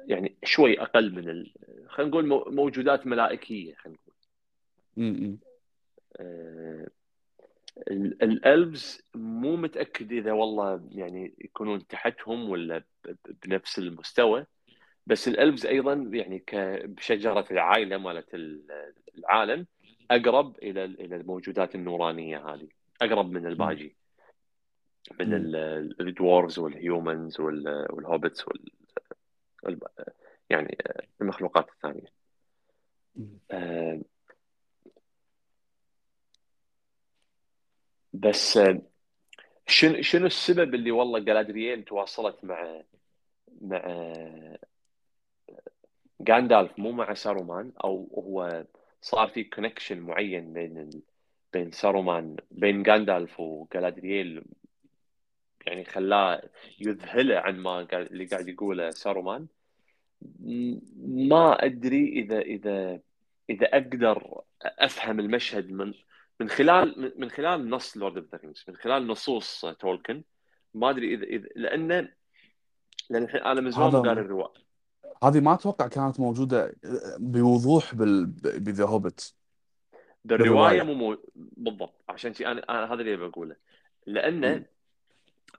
يعني 0.06 0.36
شوي 0.44 0.82
أقل 0.82 1.16
من 1.16 1.30
ال... 1.30 1.54
خلينا 1.88 2.12
نقول 2.12 2.28
مو- 2.28 2.46
موجودات 2.48 3.08
ملائكية 3.08 3.76
خلينا 3.76 3.98
نقول. 4.00 4.16
آه، 6.18 6.88
الالفز 7.88 9.02
مو 9.16 9.56
متأكد 9.56 10.12
إذا 10.12 10.32
والله 10.32 10.90
يعني 10.92 11.34
يكونون 11.40 11.88
تحتهم 11.88 12.50
ولا 12.50 12.84
بنفس 13.46 13.80
المستوى 13.80 14.46
بس 15.08 15.28
ال 15.28 15.34
elves 15.34 15.66
أيضا 15.66 15.94
يعني 16.14 16.44
بشجرة 16.86 17.46
العائلة 17.52 17.98
مالت 17.98 18.34
ال- 18.34 18.94
العالم 19.18 19.68
أقرب 20.12 20.58
إلى 20.58 20.86
إلى 20.86 21.16
الموجودات 21.16 21.76
النورانية 21.76 22.50
هذه 22.54 22.68
أقرب 23.02 23.32
من 23.32 23.46
الباجي 23.48 23.96
من 25.20 25.34
ال- 25.34 26.02
ال 26.02 26.09
dwarves 26.09 26.60
وال 26.60 26.80
humans 26.80 27.40
وال- 27.40 27.88
وال 27.90 28.03
hobbits 28.03 28.48
وال 28.48 28.66
وال- 29.64 29.80
يعني 30.50 30.78
المخلوقات 31.22 31.70
الثانية. 31.70 32.16
بس 38.20 38.60
شنو 39.68 40.02
شنو 40.02 40.26
السبب 40.26 40.76
اللي 40.76 40.92
والله 40.92 41.20
جالادرييل 41.20 41.84
تواصلت 41.84 42.44
مع 42.44 42.82
مع 43.62 44.06
جاندالف 46.22 46.80
مو 46.80 46.92
مع 46.92 47.14
سارومان 47.14 47.72
أو 47.84 48.10
هو 48.14 48.66
صار 49.02 49.28
في 49.28 49.44
كونكشن 49.44 50.00
معين 50.00 50.54
بين 50.54 50.78
ال... 50.78 51.02
بين 51.54 51.72
سارومان 51.72 52.36
بين 52.52 52.84
جاندالف 52.84 53.40
وجالادرييل 53.40 54.44
يعني 55.68 55.86
خلاه 55.86 56.42
يذهله 56.80 57.36
عن 57.38 57.60
ما 57.60 57.88
اللي 57.94 58.26
قاعد 58.26 58.48
يقوله 58.48 58.92
سارومان. 58.92 59.48
ما 60.98 61.66
أدري 61.66 62.10
إذا 62.10 62.40
إذا 62.40 63.00
إذا 63.50 63.68
أقدر 63.78 64.42
أفهم 64.62 65.20
المشهد 65.20 65.72
من 65.72 65.94
من 66.40 66.50
خلال 66.50 67.14
من 67.18 67.30
خلال 67.30 67.70
نص 67.70 67.98
Lord 67.98 68.18
of 68.18 68.32
the 68.32 68.38
Rings 68.38 68.64
من 68.68 68.76
خلال 68.76 69.08
نصوص 69.08 69.66
تولكن 69.80 70.24
ما 70.74 70.90
أدري 70.90 71.14
إذا 71.14 71.24
إذا 71.24 71.48
لأنه 71.56 72.10
لأن 73.10 73.24
أنا 73.30 73.62
من 73.62 73.72
زمان 73.72 73.92
قاري 73.92 74.22
الرواية. 74.22 74.66
هذه 75.24 75.40
ما 75.40 75.54
أتوقع 75.54 75.88
كانت 75.88 76.20
موجودة 76.20 76.76
بوضوح 77.18 77.96
بال 77.96 78.26
ب 78.60 78.66
The 78.66 78.86
Hobbit 78.86 79.36
بالرواية. 80.26 80.84
مو 80.84 80.94
مو 80.94 81.18
بالضبط. 81.36 82.04
عشان 82.10 82.34
شي 82.34 82.48
أنا 82.48 82.94
هذا 82.94 83.02
اللي 83.02 83.18
بقوله 83.18 83.56
لأن 84.06 84.66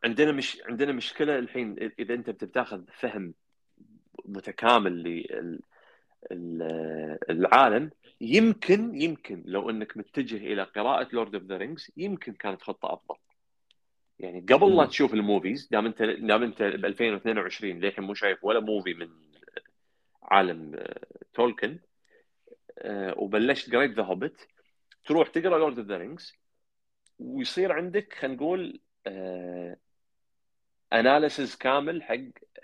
عندنا 0.05 0.33
مش 0.33 0.63
عندنا 0.69 0.93
مشكلة 0.93 1.39
الحين 1.39 1.93
إذا 1.99 2.15
أنت 2.15 2.31
بتاخذ 2.31 2.85
فهم 2.93 3.35
متكامل 4.25 5.27
للعالم 6.31 7.91
يمكن 8.21 8.95
يمكن 9.03 9.43
لو 9.47 9.71
إنك 9.71 9.97
متجه 9.97 10.37
إلى 10.37 10.63
قراءة 10.63 11.09
Lord 11.13 11.35
of 11.35 11.45
the 11.45 11.57
Rings 11.57 11.91
يمكن 11.97 12.33
كانت 12.33 12.63
خطة 12.63 12.93
أفضل. 12.93 13.17
يعني 14.19 14.41
قبل 14.41 14.77
لا 14.77 14.87
تشوف 14.87 15.15
ال 15.15 15.23
movies 15.23 15.69
دام 15.71 15.87
أنت 15.87 16.03
دام 16.03 16.43
أنت 16.43 16.63
ب 16.63 16.85
2022 16.85 17.81
للحين 17.81 18.05
مو 18.05 18.15
شايف 18.15 18.45
ولا 18.45 18.61
movie 18.61 18.95
من 18.95 19.09
عالم 20.23 20.75
آه، 20.75 21.01
تولكن 21.35 21.79
آه، 22.79 23.15
وبلشت 23.19 23.75
قريت 23.75 23.91
The 23.91 24.03
Hobbit 24.03 24.49
تروح 25.05 25.29
تقرأ 25.29 25.59
Lord 25.59 25.79
of 25.79 25.87
the 25.87 25.97
Rings 25.97 26.33
ويصير 27.19 27.73
عندك 27.73 28.13
خلينا 28.13 28.37
نقول 28.37 28.81
analysis 30.93 31.55
كامل 31.57 32.03
حق 32.03 32.15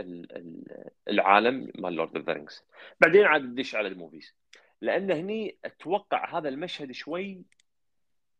ال- 0.01 0.37
ال- 0.37 0.91
العالم 1.09 1.73
مال 1.79 1.93
Lord 1.95 2.17
of 2.17 2.27
the 2.27 2.33
Rings 2.33 2.65
بعدين 3.01 3.25
عاد 3.25 3.43
تدش 3.43 3.75
على 3.75 3.89
ال 3.89 3.94
movies. 3.95 4.35
لأن 4.81 5.11
هني 5.11 5.59
أتوقع 5.65 6.39
هذا 6.39 6.49
المشهد 6.49 6.93
شوي 6.93 7.43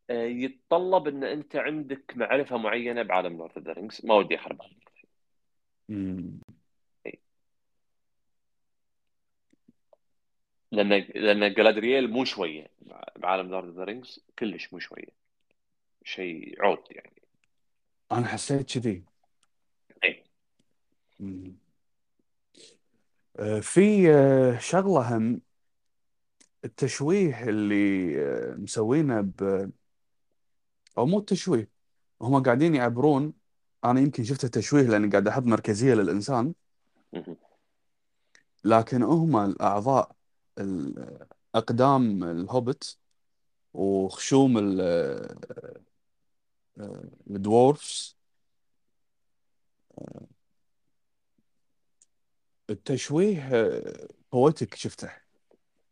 آه، 0.09 0.23
يتطلب 0.23 1.07
إن 1.07 1.23
أنت 1.23 1.55
عندك 1.55 2.13
معرفة 2.15 2.57
معينة 2.57 3.03
بعالم 3.03 3.37
Lord 3.37 3.51
of 3.57 3.65
the 3.67 3.73
Rings 3.73 4.05
ما 4.05 4.15
ودي 4.15 4.35
احرب 4.35 4.61
عليك 4.61 4.89
لأن 10.71 10.89
لأن 11.15 11.53
جلادرييل 11.53 12.11
مو 12.11 12.25
شوية. 12.25 12.67
بعالم 13.15 13.49
Lord 13.51 13.65
of 13.67 13.75
the 13.77 13.83
Rings 13.83 14.25
كلش 14.39 14.73
مو 14.73 14.79
شوية. 14.79 15.09
شيء 16.03 16.55
عود 16.63 16.83
يعني. 16.91 17.21
أنا 18.11 18.25
حسيت 18.27 18.73
كذي. 18.73 19.03
مم. 21.19 21.55
آه، 23.39 23.59
في 23.59 24.11
آه، 24.13 24.57
شغلة 24.57 25.17
هم 25.17 25.41
التشويه 26.65 27.49
اللي 27.49 28.15
آه، 28.23 28.55
مسوينه 28.55 29.21
ب 29.21 29.71
أو 30.97 31.05
مو 31.05 31.19
التشويه 31.19 31.69
هم 32.21 32.43
قاعدين 32.43 32.75
يعبرون 32.75 33.33
أنا 33.85 33.99
يمكن 33.99 34.23
شفت 34.23 34.43
التشويه 34.43 34.83
لأني 34.83 35.07
قاعد 35.09 35.27
أحط 35.27 35.43
مركزية 35.43 35.93
للإنسان. 35.93 36.53
لكن 38.63 39.03
هم 39.03 39.37
الأعضاء 39.37 40.15
ال- 40.57 41.27
اقدام 41.55 42.23
الهوبت 42.23 42.97
وخشوم 43.73 44.57
ال- 44.57 44.81
آه، 46.79 47.09
الدوورفز 47.29 48.17
التشويه 52.69 53.49
بويتك 54.31 54.75
شفته 54.75 55.11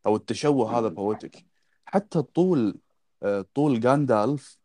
أو 0.06 0.16
التشوه 0.16 0.72
هذا 0.80 0.86
مهم. 0.86 0.94
بويتك 0.94 1.46
حتى 1.86 2.20
الطول 2.20 2.80
آه، 3.24 3.46
طول 3.54 3.80
جاندالف 3.80 4.58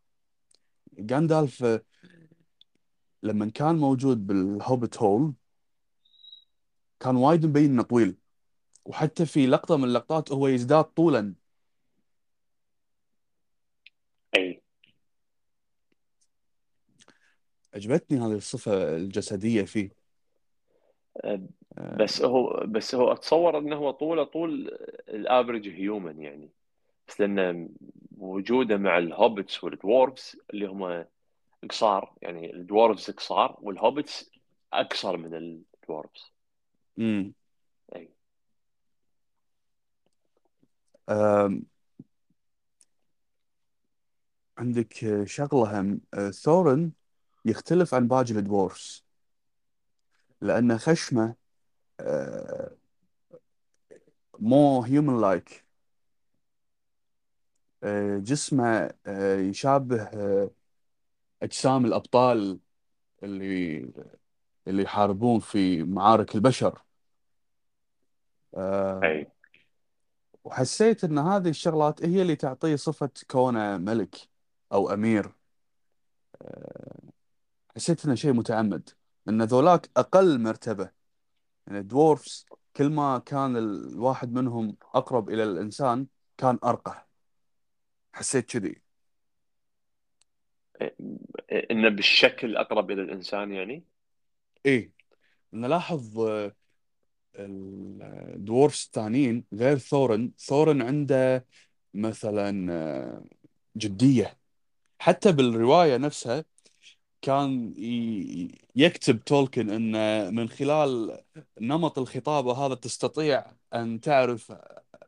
جاندالف 0.98 1.64
آه، 1.64 1.82
لما 3.22 3.50
كان 3.50 3.76
موجود 3.76 4.26
بالهوبت 4.26 4.98
هول 4.98 5.34
كان 7.00 7.16
وايد 7.16 7.46
مبين 7.46 7.70
إنه 7.70 7.82
طويل. 7.82 8.16
وحتى 8.84 9.26
في 9.26 9.46
لقطة 9.46 9.76
من 9.76 9.84
اللقطات 9.84 10.32
هو 10.32 10.48
يزداد 10.48 10.84
طولا. 10.84 11.34
أي. 14.36 14.62
عجبتني 17.74 18.18
هذه 18.18 18.36
الصفة 18.36 18.96
الجسدية 18.96 19.62
فيه. 19.62 19.84
آه، 19.86 19.90
آه، 19.90 20.05
بس 21.78 22.22
هو 22.22 22.64
بس 22.66 22.94
هو 22.94 23.12
اتصور 23.12 23.58
انه 23.58 23.76
هو 23.76 23.90
طوله 23.90 24.24
طول 24.24 24.68
ال 25.08 25.16
average 25.16 25.68
human 25.68 26.20
يعني. 26.20 26.50
بس 27.08 27.20
لأن 27.20 27.68
وجوده 28.18 28.76
مع 28.76 28.98
ال 28.98 29.07
Hobbits 29.07 29.64
وال 29.64 29.80
Dwarves 29.80 30.36
اللي 30.54 30.66
هم 30.66 31.04
قصار 31.70 32.14
يعني 32.22 32.54
ال 32.54 32.61
Dwarves 32.61 33.10
قصار 33.10 33.56
وال 33.62 33.77
Hobbits 33.77 34.30
اقصر 34.72 35.16
من 35.16 35.34
ال 35.34 35.47
Dwarves 35.47 36.32
امم 36.98 37.32
أي. 37.96 38.10
آم، 41.08 41.62
عندك 44.58 45.04
آه، 45.04 45.24
شغلة 45.24 45.80
هم. 45.80 46.00
آه، 46.14 46.30
ثورن 46.30 46.92
يختلف 47.44 47.94
عن 47.94 48.08
باقي 48.08 48.30
ال 48.32 48.41
Dwarves 48.41 49.05
لأن 50.40 50.78
خشمة 50.78 51.34
مو 54.38 54.82
human 54.82 55.20
like 55.20 55.64
جسمه 58.18 58.90
آه، 59.06 59.36
يشابه 59.36 60.02
آه، 60.02 60.50
أجسام 61.42 61.84
الأبطال 61.84 62.58
اللي 63.22 63.90
اللي 64.68 64.82
يحاربون 64.82 65.40
في 65.40 65.82
معارك 65.82 66.34
البشر. 66.34 66.82
آه، 68.54 69.00
أي. 69.04 69.26
وحسيت 70.44 71.04
إن 71.04 71.18
هذه 71.18 71.48
الشغلات 71.48 72.04
هي 72.04 72.22
اللي 72.22 72.36
تعطيه 72.36 72.76
صفة 72.76 73.10
كونه 73.30 73.76
ملك 73.76 74.16
أو 74.72 74.92
أمير. 74.92 75.32
حسيت 77.76 78.04
إنه 78.04 78.14
شيء 78.14 78.32
متعمد. 78.32 78.90
إن 79.28 79.42
ذولاك 79.42 79.90
أقل 79.96 80.40
مرتبة. 80.40 80.90
يعني 81.66 81.78
الدوورفز 81.78 82.46
كل 82.76 82.90
ما 82.90 83.18
كان 83.18 83.56
الواحد 83.56 84.32
منهم 84.32 84.76
أقرب 84.94 85.30
إلى 85.30 85.42
الإنسان 85.42 86.06
كان 86.38 86.58
أرقى. 86.64 87.06
حسيت 88.12 88.50
كذي. 88.50 88.82
انه 91.70 91.88
بالشكل 91.88 92.56
أقرب 92.56 92.90
إلى 92.90 93.02
الإنسان 93.02 93.52
يعني؟ 93.52 93.84
إيه. 94.66 94.92
نلاحظ 95.52 96.20
آه، 96.20 96.52
الدوورفز 97.36 98.84
الثانيين 98.86 99.44
غير 99.54 99.78
ثورن. 99.78 100.32
ثورن 100.38 100.82
عنده 100.82 101.46
مثلا 101.94 102.72
آه، 102.72 103.24
جدية. 103.76 104.38
حتى 104.98 105.32
بالرواية 105.32 105.96
نفسها 105.96 106.44
كان 107.22 107.74
يكتب 108.76 109.24
تولكن 109.24 109.70
أن 109.70 110.34
من 110.34 110.48
خلال 110.48 111.18
نمط 111.60 111.98
الخطابة 111.98 112.52
هذا 112.52 112.74
تستطيع 112.74 113.44
أن 113.74 114.00
تعرف 114.00 114.52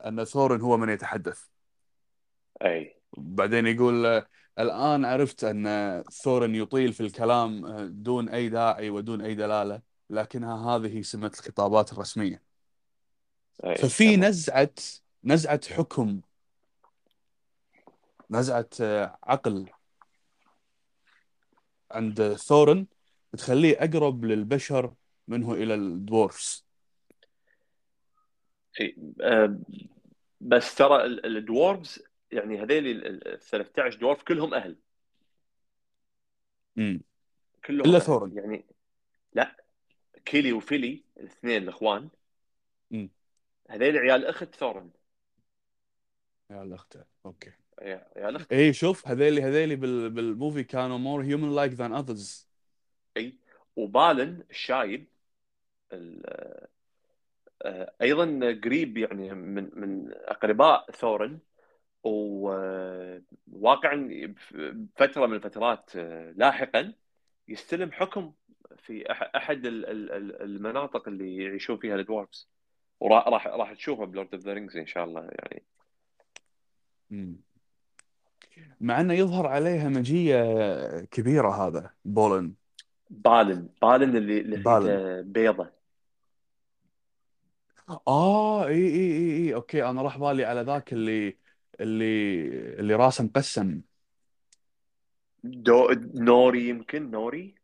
أن 0.06 0.24
ثورن 0.24 0.60
هو 0.60 0.76
من 0.76 0.88
يتحدث. 0.88 1.44
أي. 2.62 2.96
بعدين 3.16 3.66
يقول 3.66 4.24
الآن 4.58 5.04
عرفت 5.04 5.44
أن 5.44 6.04
ثورن 6.22 6.54
يطيل 6.54 6.92
في 6.92 7.00
الكلام 7.00 7.66
دون 8.02 8.28
أي 8.28 8.48
داعي 8.48 8.90
ودون 8.90 9.20
أي 9.20 9.34
دلالة 9.34 9.80
لكنها 10.10 10.76
هذه 10.76 11.02
سمة 11.02 11.32
الخطابات 11.38 11.92
الرسمية. 11.92 12.42
أي 13.64 13.76
ففي 13.76 14.16
تمام. 14.16 14.28
نزعة 14.28 14.74
نزعة 15.24 15.60
حكم 15.74 16.20
نزعة 18.30 18.68
آه، 18.80 19.18
عقل 19.22 19.66
عند 21.90 22.34
ثورن 22.34 22.86
تخليه 23.38 23.76
أقرب 23.78 24.24
للبشر 24.24 24.94
منه 25.28 25.52
إلى 25.54 25.74
ال 25.74 25.86
Dwarves 25.86 26.64
إي. 28.80 28.96
آه، 29.22 29.58
بس 30.40 30.74
ترى 30.74 31.04
ال- 31.04 31.36
ال 31.36 31.44
Dwarves 31.45 32.02
يعني 32.32 32.62
هذيل 32.62 32.86
ال 32.86 33.28
ال- 33.28 33.40
13 33.40 33.98
dwarf 33.98 34.22
كلهم 34.22 34.54
أهل. 34.54 34.76
امم 36.78 37.00
كلهم 37.66 37.80
إلا 37.88 37.96
أهل. 37.96 38.02
ثورن. 38.02 38.36
يعني 38.36 38.64
لا 39.32 39.64
كيلي 40.24 40.52
وفيلي 40.52 41.04
الاثنين 41.16 41.62
الإخوان. 41.62 42.08
امم 42.92 43.10
هذيل 43.70 43.96
عيال 43.98 44.26
أخت 44.26 44.54
ثورن. 44.54 44.90
يا 46.50 46.62
الأخت 46.62 46.98
أوكي. 47.26 47.52
إيه 48.52 48.72
شوف 48.72 49.08
هذيلي 49.08 49.42
هذيلي 49.42 49.76
بال... 49.76 50.10
بال 50.10 50.26
movie 50.26 50.64
كانوا 50.64 50.98
more 50.98 51.22
human 51.24 51.54
like 51.58 51.76
than 51.78 51.92
others. 52.02 52.46
إي 53.16 53.36
وبالن 53.76 54.44
الشايب 54.50 55.06
ال- 55.92 56.66
آه، 57.62 57.92
أيضا 58.02 58.24
قريب 58.64 58.98
يعني 58.98 59.34
من 59.34 59.70
من 59.74 60.12
أقرباء 60.12 60.90
ثورن 60.90 61.38
وواقعا 62.02 64.08
فترة 64.96 65.26
من 65.26 65.34
الفترات 65.34 65.90
آه، 65.96 66.32
لاحقا 66.36 66.92
يستلم 67.48 67.92
حكم 67.92 68.32
في 68.76 69.12
أحد 69.12 69.66
ال- 69.66 69.86
ال- 69.86 70.12
ال- 70.12 70.42
المناطق 70.42 71.08
اللي 71.08 71.36
يعيشون 71.36 71.78
فيها 71.78 71.96
ال 71.96 72.02
Dwarves. 72.02 72.48
وراح 73.00 73.28
راح 73.28 73.46
راح 73.46 73.72
تشوفه 73.72 74.04
ب 74.04 74.10
Lord 74.10 74.34
of 74.34 74.44
the 74.44 74.52
Rings 74.52 74.76
إن 74.76 74.86
شاء 74.86 75.04
الله 75.04 75.22
يعني. 75.22 75.64
مع 78.80 79.00
أنه 79.00 79.14
يظهر 79.14 79.46
عليها 79.46 79.88
مجية 79.88 80.42
كبيرة 81.00 81.66
هذا 81.66 81.90
بولن. 82.04 82.54
بالن 83.10 83.68
بالن 83.82 84.16
اللي 84.16 84.42
بالن. 84.42 84.60
لحيته 84.60 85.20
بيضة. 85.20 85.70
آه 88.08 88.66
إي 88.66 88.88
إي 88.88 89.12
إي 89.12 89.36
إي 89.36 89.54
أوكي 89.54 89.84
أنا 89.84 90.02
راح 90.02 90.18
بالي 90.18 90.44
على 90.44 90.60
ذاك 90.60 90.92
اللي 90.92 91.36
اللي 91.80 92.48
اللي 92.80 92.94
راسه 92.94 93.24
مقسم. 93.24 93.80
دو 95.44 95.88
نوري 96.14 96.68
يمكن 96.68 97.10
نوري؟ 97.10 97.54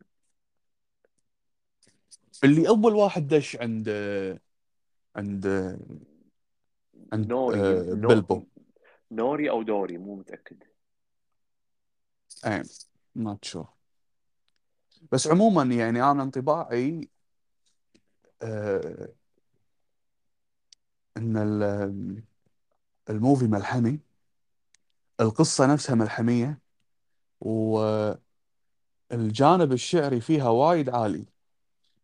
اللي 2.44 2.68
أول 2.68 2.94
واحد 2.94 3.26
دش 3.26 3.56
عند 3.56 3.88
عند 5.16 5.46
عند 7.12 7.28
نوري 7.28 7.60
آه، 7.60 7.94
نو 7.94 8.08
بلبو 8.08 8.46
نوري 9.12 9.50
أو 9.50 9.62
دوري 9.62 9.98
مو 9.98 10.16
متأكد. 10.16 10.62
اي 12.46 12.62
ما 13.14 13.38
sure 13.42 13.66
بس 15.12 15.26
عموما 15.26 15.62
يعني 15.74 16.02
أنا 16.10 16.22
انطباعي 16.22 17.08
آه، 18.42 19.08
إن 21.16 21.36
ال- 21.36 22.22
ال 23.10 23.16
movie 23.16 23.46
ملحمي 23.46 24.00
القصة 25.20 25.66
نفسها 25.66 25.94
ملحمية 25.94 26.60
والجانب 27.40 28.12
الشعري 29.72 30.20
فيها 30.20 30.48
وايد 30.48 30.88
عالي. 30.90 31.26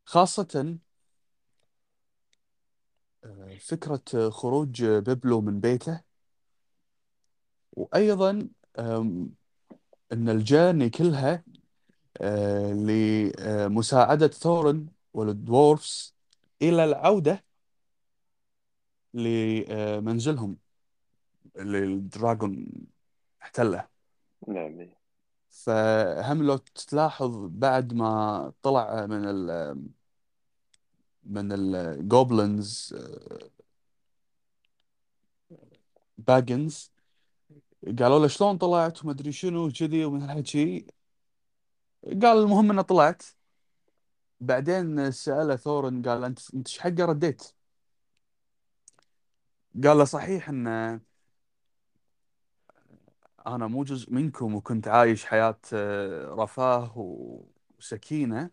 خاصة 0.06 0.78
آه، 3.24 3.56
فكرة 3.60 4.30
خروج 4.30 4.84
بيبلو 4.84 5.40
من 5.40 5.60
بيته. 5.60 6.00
وأيضا 7.72 8.48
أن 10.12 10.28
الجيرني 10.28 10.90
كلها 10.90 11.44
آه، 12.20 12.72
لمساعدة 12.72 14.28
ثورن 14.28 14.86
والدوورفز 15.14 16.14
إلى 16.62 16.84
العودة 16.84 17.44
لمنزلهم 19.14 20.56
اللي 21.56 21.78
الدراغون 21.78 22.66
احتله 23.42 23.88
نعم. 24.48 24.88
فهم 25.50 26.42
لو 26.42 26.56
تلاحظ 26.56 27.36
بعد 27.50 27.94
ما 27.94 28.52
طلع 28.62 29.06
من 29.06 29.24
ال 29.24 29.76
من 31.24 31.52
ال 31.52 31.70
Goblins 31.70 32.94
باجنز 36.18 36.90
قالوا 37.84 38.18
له 38.18 38.28
شلون 38.28 38.58
طلعت 38.58 39.04
وما 39.04 39.12
أدري 39.12 39.32
شنو 39.32 39.70
كذي 39.70 40.04
ومن 40.04 40.22
هالحكي. 40.22 40.86
قال 42.04 42.38
المهم 42.38 42.70
إنه 42.70 42.82
طلعت. 42.82 43.22
بعدين 44.40 45.10
سأله 45.10 45.56
ثورن 45.56 46.02
قال 46.02 46.24
أنت 46.24 46.54
أنت 46.54 46.68
إيش 46.68 46.78
حقه 46.78 47.04
رديت؟ 47.04 47.42
قال 49.84 49.98
له 49.98 50.04
صحيح 50.04 50.48
إن 50.48 50.66
أنا 53.46 53.66
مو 53.66 53.84
جزء 53.84 54.12
منكم 54.12 54.54
وكنت 54.54 54.88
عايش 54.88 55.24
حياة 55.24 55.58
آه، 55.72 56.34
رفاه 56.34 56.92
وسكينة. 57.78 58.50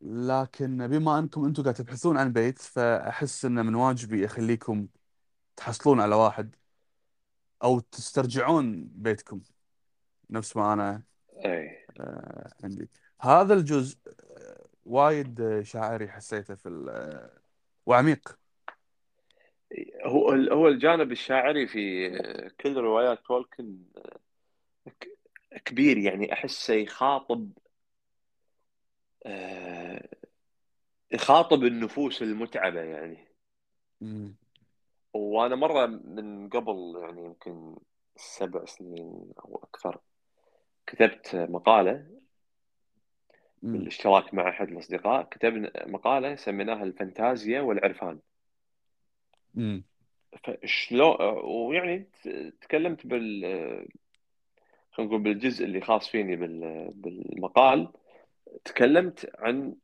لكن 0.00 0.88
بما 0.88 1.18
أنكم 1.18 1.44
أنتم 1.44 1.62
قاعد 1.62 1.74
تبحثون 1.74 2.16
عن 2.16 2.32
بيت 2.32 2.58
فأحس 2.58 3.44
انه 3.44 3.62
من 3.62 3.74
واجبي 3.74 4.24
أخليكم 4.26 4.88
تحصلون 5.56 6.00
على 6.00 6.14
واحد. 6.14 6.56
أو 7.62 7.80
تسترجعون 7.80 8.88
بيتكم. 8.94 9.40
نفس 10.30 10.56
ما 10.56 10.72
أنا 10.72 11.02
اي 11.44 11.86
آه، 12.00 12.50
عندي. 12.64 12.88
هذا 13.20 13.54
الجزء 13.54 13.98
آه، 14.08 14.66
وايد 14.84 15.40
آه، 15.40 15.62
شاعري 15.62 16.08
حسيته 16.08 16.54
في 16.54 16.86
آه، 16.90 17.40
وعميق. 17.86 18.38
هو 20.04 20.30
هو 20.30 20.68
الجانب 20.68 21.12
الشاعري 21.12 21.66
في 21.66 22.10
كل 22.60 22.76
روايات 22.76 23.18
تولكن 23.26 23.78
كبير. 25.64 25.98
يعني 25.98 26.32
أحسه 26.32 26.74
يخاطب 26.74 27.50
يخاطب 31.12 31.64
النفوس 31.64 32.22
المتعبة 32.22 32.80
يعني. 32.80 33.28
مم. 34.00 34.39
وأنا 35.14 35.56
مرة 35.56 35.86
من 35.86 36.48
قبل 36.48 36.94
يعني 37.02 37.24
يمكن 37.24 37.76
سبع 38.16 38.64
سنين 38.64 39.32
أو 39.44 39.60
أكثر 39.62 40.00
كتبت 40.86 41.36
مقالة 41.36 42.06
مم. 43.62 43.72
بالاشتراك 43.72 44.34
مع 44.34 44.48
أحد 44.48 44.68
الأصدقاء 44.68 45.22
كتبنا 45.22 45.86
مقالة 45.86 46.36
سميناها 46.36 46.82
الفانتازيا 46.82 47.60
والعرفان 47.60 48.18
مم. 49.54 49.84
فشلون 50.44 51.16
ويعني 51.44 52.08
تكلمت 52.60 53.06
بال 53.06 53.42
خلينا 54.92 55.10
نقول 55.10 55.22
بالجزء 55.22 55.64
اللي 55.64 55.80
خاص 55.80 56.08
فيني 56.08 56.36
بال... 56.36 56.90
بالمقال 56.94 57.92
تكلمت 58.64 59.30
عن 59.38 59.76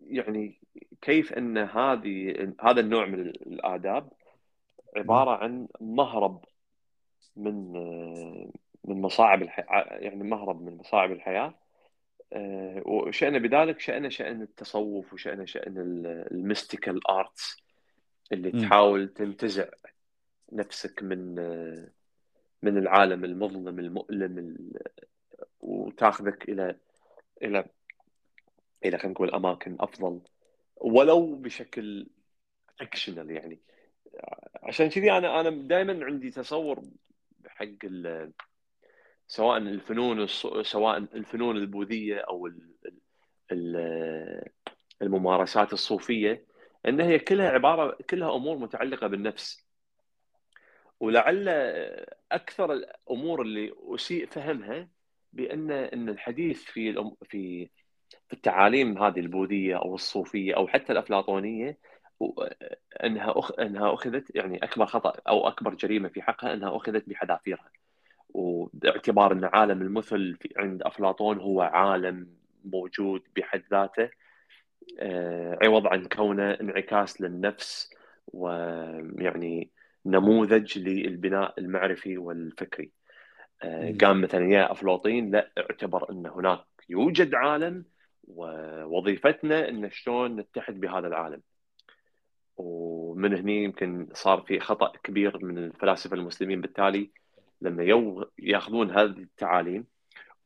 يعني 0.00 0.60
كيف 1.02 1.32
إن 1.32 1.58
هذه 1.58 2.52
هذا 2.60 2.80
النوع 2.80 3.06
من 3.06 3.20
الآداب 3.20 4.12
عبارة 4.96 5.30
عن 5.30 5.68
مهرب 5.80 6.44
من 7.36 7.72
من 8.84 9.00
مصاعب 9.00 9.42
الحياة 9.42 9.66
يعني 9.98 10.24
مهرب 10.24 10.62
من 10.62 10.76
مصاعب 10.76 11.12
الحياة 11.12 11.54
آه، 12.32 12.82
وشأن 12.86 13.38
بذلك 13.38 13.80
شأن 13.80 14.10
شأن 14.10 14.42
التصوف 14.42 15.12
وشأن 15.12 15.46
شأن 15.46 15.78
ال 16.30 16.38
mystical 16.38 17.06
arts 17.10 17.56
اللي 18.32 18.50
مم. 18.50 18.60
تحاول 18.60 19.08
تنتزع 19.08 19.68
نفسك 20.52 21.02
من 21.02 21.34
من 22.62 22.78
العالم 22.78 23.24
المظلم 23.24 23.78
المؤلم 23.78 24.38
ال- 24.38 24.82
وتاخذك 25.60 26.48
إلى 26.48 26.76
إلى 27.42 27.64
إلى 28.84 28.98
خلينا 28.98 29.12
نقول 29.14 29.30
أماكن 29.34 29.76
أفضل 29.80 30.20
ولو 30.84 31.34
بشكل 31.34 32.06
fictional 32.78 33.30
يعني. 33.30 33.60
عشان 34.62 34.88
كذي 34.88 35.12
أنا 35.12 35.40
أنا 35.40 35.50
دائما 35.50 36.04
عندي 36.04 36.30
تصور 36.30 36.82
حق 37.46 37.66
سواء 39.26 39.58
الفنون 39.58 40.26
سواء 40.62 40.98
الفنون 40.98 41.56
البوذية 41.56 42.16
أو 42.18 42.46
ال- 42.46 42.74
ال- 43.52 44.48
الممارسات 45.02 45.72
الصوفية 45.72 46.46
إن 46.88 47.00
هي 47.00 47.18
كلها 47.18 47.50
عباره 47.50 47.98
كلها 48.10 48.36
أمور 48.36 48.58
متعلقة 48.58 49.06
بالنفس. 49.06 49.66
ولعل 51.00 51.48
أكثر 52.32 52.72
الأمور 52.72 53.42
اللي 53.42 53.72
أسيء 53.94 54.26
فهمها 54.26 54.88
بان 55.32 55.70
إن 55.70 56.08
الحديث 56.08 56.62
في 56.64 57.12
في 57.24 57.70
التعاليم 58.32 59.02
هذه 59.02 59.20
البوذية 59.20 59.76
أو 59.76 59.94
الصوفية 59.94 60.56
أو 60.56 60.68
حتى 60.68 60.92
الأفلاطونية 60.92 61.78
إنها 63.04 63.38
أخ... 63.38 63.60
إنها 63.60 63.94
أخذت 63.94 64.36
يعني 64.36 64.64
أكبر 64.64 64.86
خطأ 64.86 65.12
أو 65.28 65.48
أكبر 65.48 65.74
جريمة 65.74 66.08
في 66.08 66.22
حقها 66.22 66.54
إنها 66.54 66.76
أخذت 66.76 67.08
بحذافيرها 67.08 67.70
وباعتبار 68.28 69.32
إن 69.32 69.44
عالم 69.44 69.82
المثل 69.82 70.36
في 70.40 70.52
عند 70.56 70.82
أفلاطون 70.82 71.38
هو 71.38 71.60
عالم 71.60 72.28
موجود 72.64 73.22
بحد 73.36 73.62
ذاته 73.70 74.10
آه، 74.98 75.58
عوض 75.62 75.86
عن 75.86 76.04
كونه 76.04 76.50
انعكاس 76.50 77.20
للنفس 77.20 77.90
ويعني 78.26 79.70
نموذج 80.06 80.78
للبناء 80.78 81.54
المعرفي 81.58 82.18
والفكري 82.18 82.92
آه،. 83.62 83.94
قام 84.00 84.20
مثلا 84.20 84.52
يا 84.52 84.72
أفلاطين 84.72 85.30
لا 85.30 85.52
اعتبر 85.58 86.10
إن 86.10 86.26
هناك 86.26 86.64
يوجد 86.88 87.34
عالم 87.34 87.84
ووظيفتنا 88.28 89.68
إن 89.68 89.90
شلون 89.90 90.36
نتحد 90.36 90.80
بهذا 90.80 91.06
العالم. 91.06 91.42
ومن 92.56 93.34
هني 93.34 93.64
يمكن 93.64 94.08
صار 94.12 94.40
في 94.40 94.60
خطأ 94.60 94.92
كبير 95.04 95.44
من 95.44 95.58
الفلاسفة 95.58 96.16
المسلمين 96.16 96.60
بالتالي 96.60 97.10
لما 97.60 97.82
يو 97.82 98.30
ياخذون 98.38 98.90
هذه 98.90 99.04
التعاليم 99.04 99.86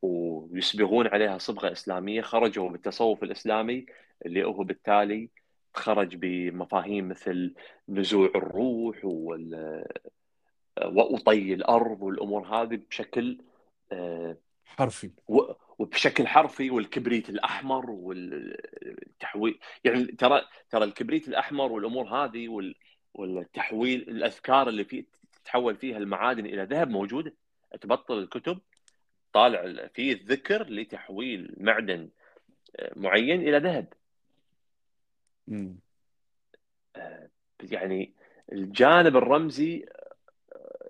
ويصبغون 0.02 1.06
عليها 1.06 1.38
صبغة 1.38 1.72
إسلامية 1.72 2.22
خرجوا 2.22 2.68
بالتصوف 2.68 3.22
الإسلامي 3.22 3.86
اللي 4.26 4.44
هو 4.44 4.64
بالتالي 4.64 5.30
خرج 5.74 6.16
بمفاهيم 6.16 7.08
مثل 7.08 7.54
نزوع 7.88 8.30
الروح 8.34 9.04
وال 9.04 9.84
وطي 10.86 11.54
الأرض 11.54 12.02
والأمور 12.02 12.46
هذه 12.46 12.80
بشكل 12.90 13.38
آه، 13.92 14.36
حرفي. 14.66 15.10
و- 15.28 15.52
وبشكل 15.78 16.26
حرفي 16.26 16.70
والكبريت 16.70 17.28
الأحمر 17.28 17.90
والتحويل 17.90 19.58
يعني 19.84 20.04
ترى 20.04 20.42
ترى 20.70 20.84
الكبريت 20.84 21.28
الأحمر 21.28 21.72
والأمور 21.72 22.08
هذه 22.08 22.48
وال- 22.48 22.74
والتحويل 23.14 24.00
الاذكار 24.00 24.68
اللي 24.68 24.84
فيه 24.84 25.04
تتحول 25.32 25.76
فيها 25.76 25.96
المعادن 25.98 26.46
إلى 26.46 26.62
ذهب 26.62 26.90
موجودة. 26.90 27.34
تبطل 27.80 28.18
الكتب 28.18 28.58
طالع 29.32 29.86
فيه 29.94 30.12
الذكر 30.12 30.70
لتحويل 30.70 31.54
معدن 31.56 32.08
معين 32.96 33.40
إلى 33.40 33.58
ذهب. 33.58 33.92
مم. 35.48 35.78
يعني 37.62 38.12
الجانب 38.52 39.16
الرمزي 39.16 39.86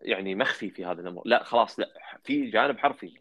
يعني 0.02 0.34
مخفي 0.34 0.70
في 0.70 0.84
هذا 0.84 1.00
الأمر. 1.00 1.22
لا 1.24 1.42
خلاص 1.44 1.80
لا 1.80 1.88
في 2.24 2.50
جانب 2.50 2.78
حرفي. 2.78 3.18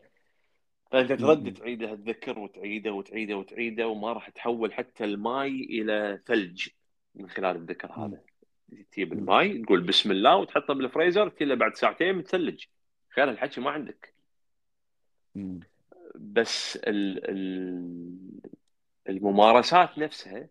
فانت 0.91 1.12
ترد. 1.12 1.54
تعيده 1.54 1.93
الذكر 1.93 2.39
وتعيده 2.39 2.91
وتعيده 2.91 3.38
وتعيده 3.38 3.88
وما 3.88 4.13
راح 4.13 4.30
تحول 4.30 4.74
حتى 4.74 5.04
الماي 5.04 5.50
إلى 5.50 6.21
ثلج 6.26 6.67
من 7.15 7.30
خلال 7.30 7.56
الذكر. 7.56 7.91
هذا 7.91 8.21
تجيب. 8.91 9.13
الماي 9.13 9.62
تقول 9.63 9.82
بسم 9.82 10.12
الله 10.12 10.36
وتحطه 10.36 10.74
بالفريزر 10.74 11.30
كله 11.30 11.56
بعد 11.56 11.76
ساعتين 11.76 12.15
متثلج 12.15 12.63
غير 13.17 13.30
الحكي 13.30 13.62
ما 13.62 13.71
عندك. 13.71 14.13
بس 16.15 16.78
ال 16.78 17.30
ال 17.30 18.17
الممارسات 19.10 19.98
نفسها 19.98 20.48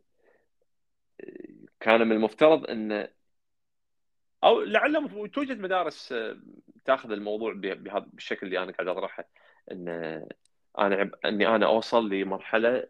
كان 1.80 2.06
من 2.08 2.12
المفترض 2.12 2.70
إن 2.70 3.08
أو 4.44 4.60
لعل 4.60 5.30
توجد 5.32 5.58
مدارس 5.58 6.12
آه، 6.12 6.38
تأخذ 6.84 7.10
الموضوع 7.10 7.52
بهذا 7.52 8.06
بالشكل 8.12 8.46
اللي 8.46 8.62
أنا 8.62 8.72
قاعد 8.72 8.88
أطرحه 8.88 9.28
إن 9.72 9.88
أنا 10.78 10.96
عب... 10.96 11.14
إني 11.24 11.48
أنا 11.48 11.66
أوصل 11.66 12.08
لمرحله 12.10 12.86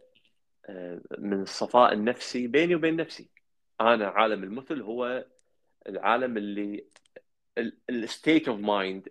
آه، 0.69 1.01
من 1.19 1.43
الصفاء 1.43 1.93
النفسي 1.93 2.47
بيني 2.47 2.75
وبين 2.75 2.97
نفسي 2.97 3.29
أنا 3.81 4.09
عالم 4.09 4.45
المثل 4.45 4.81
هو 4.83 5.25
العالم 5.89 6.37
اللي 6.37 6.85
ال 7.91 8.00
state 8.00 8.49
of 8.49 8.61
mind 8.61 9.09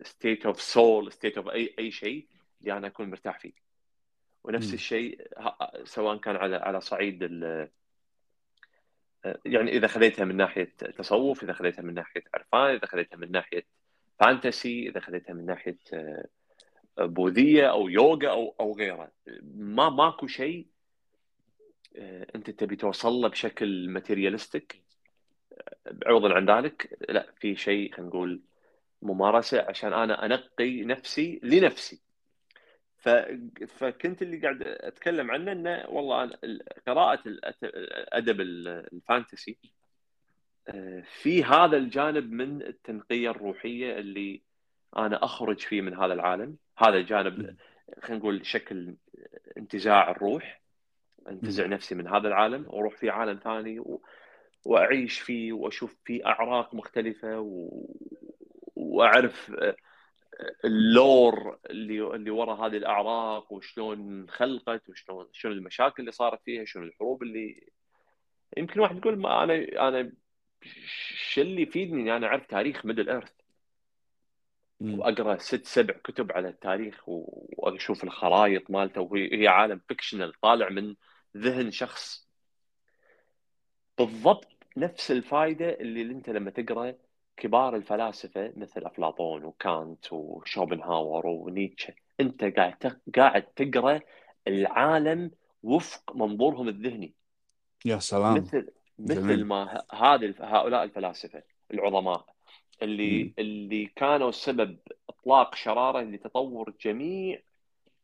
ال 0.00 0.08
state 0.08 0.46
of 0.46 0.60
soul 0.60 1.12
state 1.12 1.38
of 1.38 1.48
أي 1.48 1.74
أي 1.78 1.90
شيء 1.90 2.28
اللي 2.60 2.72
أنا 2.72 2.86
أكون 2.86 3.10
مرتاح 3.10 3.38
فيه 3.38 3.52
ونفس. 4.44 4.66
الشيء 4.74 5.28
سواء 5.84 6.16
كان 6.16 6.36
على 6.36 6.56
على 6.56 6.80
صعيد 6.80 7.22
ال- 7.22 7.68
يعني 9.44 9.70
إذا 9.70 9.86
خذيتها 9.86 10.24
من 10.24 10.36
ناحية 10.36 10.64
تصوف 10.98 11.42
إذا 11.42 11.52
خذيتها 11.52 11.82
من 11.82 11.94
ناحية 11.94 12.22
عرفان 12.34 12.74
إذا 12.74 12.86
خذيتها 12.86 13.16
من 13.16 13.30
ناحية 13.30 13.66
fantasy 14.18 14.88
إذا 14.88 15.00
خذيتها 15.00 15.32
من 15.32 15.46
ناحية 15.46 15.78
آه، 15.92 16.26
بوذية 16.98 17.70
أو 17.70 17.88
يوغا 17.88 18.28
أو 18.28 18.54
أو 18.60 18.72
غيره. 18.76 19.10
ما 19.54 19.90
ماكو 19.90 20.26
شيء 20.26 20.66
آه، 21.96 22.26
أنت 22.34 22.50
تبي 22.50 22.76
توصل 22.76 23.12
له 23.12 23.28
بشكل 23.28 23.88
materialistic 23.88 24.82
عوضا 26.06 26.34
عن 26.34 26.50
ذلك 26.50 26.98
لا 27.08 27.32
في 27.40 27.56
شيء 27.56 27.92
خلينا 27.92 28.08
نقول 28.08 28.42
ممارسة 29.02 29.62
عشان 29.62 29.92
أنا 29.92 30.26
أنقي 30.26 30.84
نفسي 30.84 31.40
لنفسي. 31.42 32.00
ف... 32.98 33.08
فكنت 33.68 34.22
اللي 34.22 34.38
قاعد 34.38 34.62
أتكلم 34.62 35.30
عنه 35.30 35.52
إنه 35.52 35.84
والله 35.88 36.24
أنا 36.24 36.38
قراءة 36.86 37.22
الادب 37.62 38.40
ال 38.40 38.55
fantasy 38.55 39.58
آه، 40.68 41.02
في 41.22 41.44
هذا 41.44 41.76
الجانب 41.76 42.32
من 42.32 42.62
التنقية 42.62 43.30
الروحية 43.30 43.98
اللي 43.98 44.42
أنا 44.96 45.24
أخرج 45.24 45.60
فيه 45.60 45.80
من 45.80 45.94
هذا 45.94 46.12
العالم. 46.12 46.56
هذا 46.78 46.96
الجانب. 46.96 47.56
خلينا 48.02 48.18
نقول 48.18 48.46
شكل 48.46 48.96
انتزاع 49.56 50.10
الروح 50.10 50.62
انتزع. 51.28 51.66
نفسي 51.66 51.94
من 51.94 52.08
هذا 52.08 52.28
العالم 52.28 52.66
وأروح 52.68 52.96
في 52.96 53.10
عالم 53.10 53.38
ثاني 53.44 53.80
و... 53.80 54.02
وأعيش 54.64 55.20
فيه 55.20 55.52
وأشوف 55.52 55.96
فيه 56.04 56.26
أعراق 56.26 56.74
مختلفة 56.74 57.40
و... 57.40 57.86
وأعرف 58.76 59.52
آه، 59.58 59.76
اللور 60.64 61.58
اللي 61.70 62.14
اللي 62.14 62.30
ورا 62.30 62.66
هذه 62.66 62.76
الأعراق 62.76 63.52
وشلون 63.52 64.28
خلقت 64.30 64.88
وشلون 64.88 65.26
شنو 65.32 65.52
المشاكل 65.52 66.00
اللي 66.00 66.12
صارت 66.12 66.42
فيها 66.42 66.64
شنو 66.64 66.82
الحروب 66.82 67.22
اللي 67.22 67.70
يمكن 68.56 68.80
واحد 68.80 68.96
يقول 68.96 69.18
ما 69.18 69.44
أنا 69.44 69.54
أنا 69.88 70.12
شو 71.16 71.40
اللي 71.40 71.62
يفيدني 71.62 72.00
إني 72.00 72.16
أنا 72.16 72.26
أعرف 72.26 72.46
تاريخ 72.46 72.86
Middle 72.86 73.10
Earth. 73.10 73.37
وأقرأ 74.80 75.38
ست 75.38 75.66
سبع 75.66 75.94
كتب 76.04 76.32
على 76.32 76.48
التاريخ 76.48 77.02
وأشوف 77.06 78.04
الخرائط 78.04 78.70
مالته 78.70 79.00
وهي 79.00 79.42
هي 79.42 79.48
عالم 79.48 79.80
fictional 79.88 80.32
طالع 80.40 80.68
من 80.68 80.94
ذهن 81.36 81.70
شخص. 81.70 82.28
بالضبط 83.98 84.48
نفس 84.76 85.10
الفائدة 85.10 85.70
اللي 85.70 86.02
أنت 86.02 86.30
لما 86.30 86.50
تقرأ 86.50 86.94
كبار 87.36 87.76
الفلاسفة 87.76 88.52
مثل 88.56 88.86
أفلاطون 88.86 89.44
وكانت 89.44 90.12
وشوبنهاور 90.12 91.26
ونيتشه. 91.26 91.94
أنت 92.20 92.44
قاعد 92.44 93.00
قاعد 93.16 93.42
تقرأ 93.42 94.00
العالم 94.48 95.30
وفق 95.62 96.16
منظورهم 96.16 96.68
الذهني. 96.68 97.14
يا 97.84 97.98
سلام. 97.98 98.34
مثل 98.34 98.70
مثل 98.98 99.44
ما 99.44 99.84
هذه 99.92 100.34
هؤلاء 100.40 100.84
الفلاسفة 100.84 101.42
العظماء. 101.74 102.37
اللي 102.82 103.24
مم. 103.24 103.32
اللي 103.38 103.86
كانوا 103.86 104.30
سبب 104.30 104.78
إطلاق 105.08 105.54
شرارة 105.54 106.00
لتطور 106.00 106.72
جميع 106.80 107.40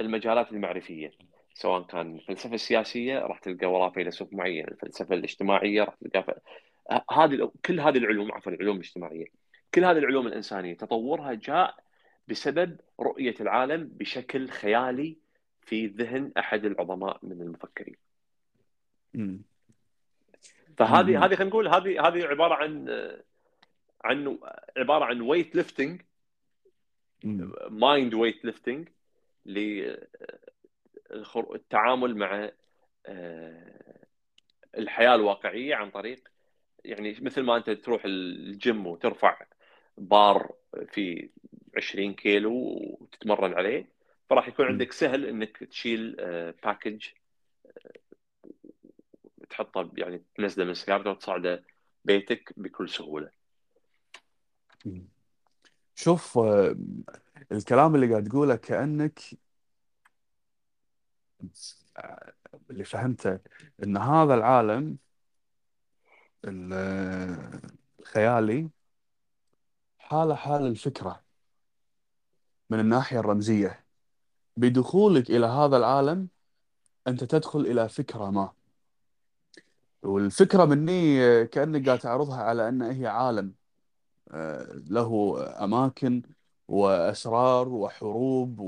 المجالات 0.01 0.53
المعرفية 0.53 1.13
سواء 1.55 1.83
كان 1.83 2.15
الفلسفة 2.15 2.55
السياسية 2.55 3.19
راح 3.19 3.39
تلقى 3.39 3.67
وراء 3.67 3.91
فيلسوف 3.91 4.33
معين، 4.33 4.69
الفلسفة 4.69 5.15
الاجتماعية 5.15 5.83
راح 5.83 5.95
تلقى 5.95 6.41
هذه 7.13 7.53
كل 7.67 7.81
هذه 7.81 7.99
العلوم 7.99 8.33
عفوا 8.33 8.53
العلوم 8.53 8.77
الاجتماعية 8.77 9.27
كل 9.75 9.85
هذه 9.85 9.99
العلوم 9.99 10.27
الإنسانية 10.27 10.75
تطورها 10.75 11.35
جاء 11.35 11.75
بسبب 12.29 12.81
رؤية 13.01 13.35
العالم 13.41 13.91
بشكل 13.93 14.49
خيالي 14.49 15.17
في 15.61 15.87
ذهن 15.87 16.33
أحد 16.39 16.65
العظماء 16.65 17.19
من 17.23 17.41
المفكرين 17.41 17.97
مم. 19.15 19.43
فهذه. 20.77 21.25
هذه 21.25 21.35
خلينا 21.35 21.45
نقول 21.45 21.69
هذه 21.69 22.09
هذه 22.09 22.25
عبارة 22.27 22.55
عن 22.55 22.89
عن 24.05 24.39
عبارة 24.77 25.05
عن 25.05 25.21
weight 25.21 25.57
lifting. 25.57 26.03
Mind 27.71 28.15
weight 28.15 28.45
lifting 28.45 28.89
للتعامل 31.11 32.17
مع 32.17 32.51
آه، 33.07 34.05
الحياة 34.79 35.15
الواقعية 35.15 35.75
عن 35.75 35.91
طريق 35.91 36.29
يعني 36.85 37.17
مثل 37.21 37.43
ما 37.43 37.57
أنت 37.57 37.71
تروح 37.71 38.03
الجيم 38.05 38.87
وترفع 38.87 39.47
بار 39.99 40.55
في 40.93 41.31
20 41.77 42.15
كيلو 42.15 42.53
وتتمرن 43.01 43.55
عليه 43.55 43.89
فراح 44.31 44.49
يكون. 44.49 44.67
عندك 44.67 44.93
سهل 44.93 45.27
إنك 45.27 45.57
تشيل 45.57 46.17
باكج 46.65 47.07
تحطه 49.51 49.91
يعني 49.97 50.23
تنزله 50.37 50.65
من 50.65 50.75
سيارته 50.75 51.11
وتصعده 51.11 51.65
بيتك 52.05 52.53
بكل 52.57 52.89
سهولة. 52.89 53.44
شوف 55.95 56.39
آه، 56.39 56.77
الكلام 57.53 57.95
اللي 57.95 58.11
قاعد 58.11 58.29
تقوله 58.29 58.57
كأنك 58.57 59.21
اللي 62.71 62.85
فهمته 62.85 63.39
إن 63.85 63.97
هذا 63.97 64.35
العالم 64.35 64.99
ال- 66.45 66.73
آه، 66.73 67.61
الخيالي 68.01 68.71
حاله 69.99 70.35
حال 70.35 70.67
الفكرة 70.67 71.25
من 72.71 72.81
الناحية 72.81 73.19
الرمزية. 73.21 73.85
بدخولك 74.57 75.31
إلى 75.31 75.47
هذا 75.47 75.77
العالم 75.77 76.29
أنت 77.07 77.25
تدخل 77.25 77.61
إلى 77.61 77.89
فكرة 77.89 78.31
ما. 78.31 78.53
والفكرة 80.03 80.65
مني 80.65 81.23
آه، 81.25 81.45
كأنك 81.45 81.87
قاعد 81.87 81.99
تعرضها 81.99 82.43
على 82.43 82.69
أن 82.69 82.83
هي 82.83 83.07
عالم. 83.07 83.55
له 84.91 85.37
أماكن 85.65 86.23
وأسرار 86.69 87.69
وحروب 87.69 88.61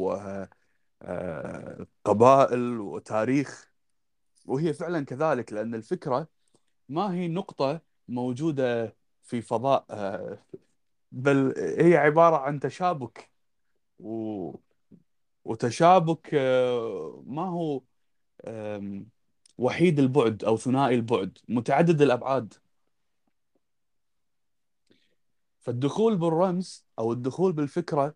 وقبائل 2.02 2.80
وتاريخ. 2.80 3.72
وهي 4.46 4.72
فعلا 4.72 5.04
كذلك 5.04 5.52
لأن 5.52 5.74
الفكرة 5.74 6.28
ما 6.88 7.14
هي 7.14 7.28
نقطة 7.28 7.80
موجودة 8.08 8.96
في 9.22 9.40
فضاء 9.40 9.86
بل 11.12 11.54
هي 11.58 11.96
عبارة 11.96 12.36
عن 12.36 12.60
تشابك. 12.60 13.30
و... 13.98 14.52
وتشابك 15.44 16.34
ما 17.26 17.48
هو 17.48 17.82
وحيد 19.58 19.98
البعد 19.98 20.44
أو 20.44 20.56
ثنائي 20.56 20.94
البعد 20.94 21.38
متعدد 21.48 22.02
الأبعاد. 22.02 22.54
فالدخول 25.66 26.16
بالرمز 26.16 26.86
أو 26.98 27.12
الدخول 27.12 27.52
بالفكرة 27.52 28.14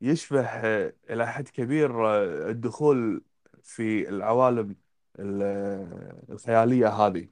يشبه 0.00 0.44
آه، 0.46 0.92
إلى 1.10 1.26
حد 1.26 1.48
كبير 1.48 2.06
آه، 2.08 2.50
الدخول 2.50 3.22
في 3.62 4.08
العوالم 4.08 4.76
ال- 5.18 5.42
آه، 5.42 6.32
الخيالية 6.32 6.88
هذه. 6.88 7.28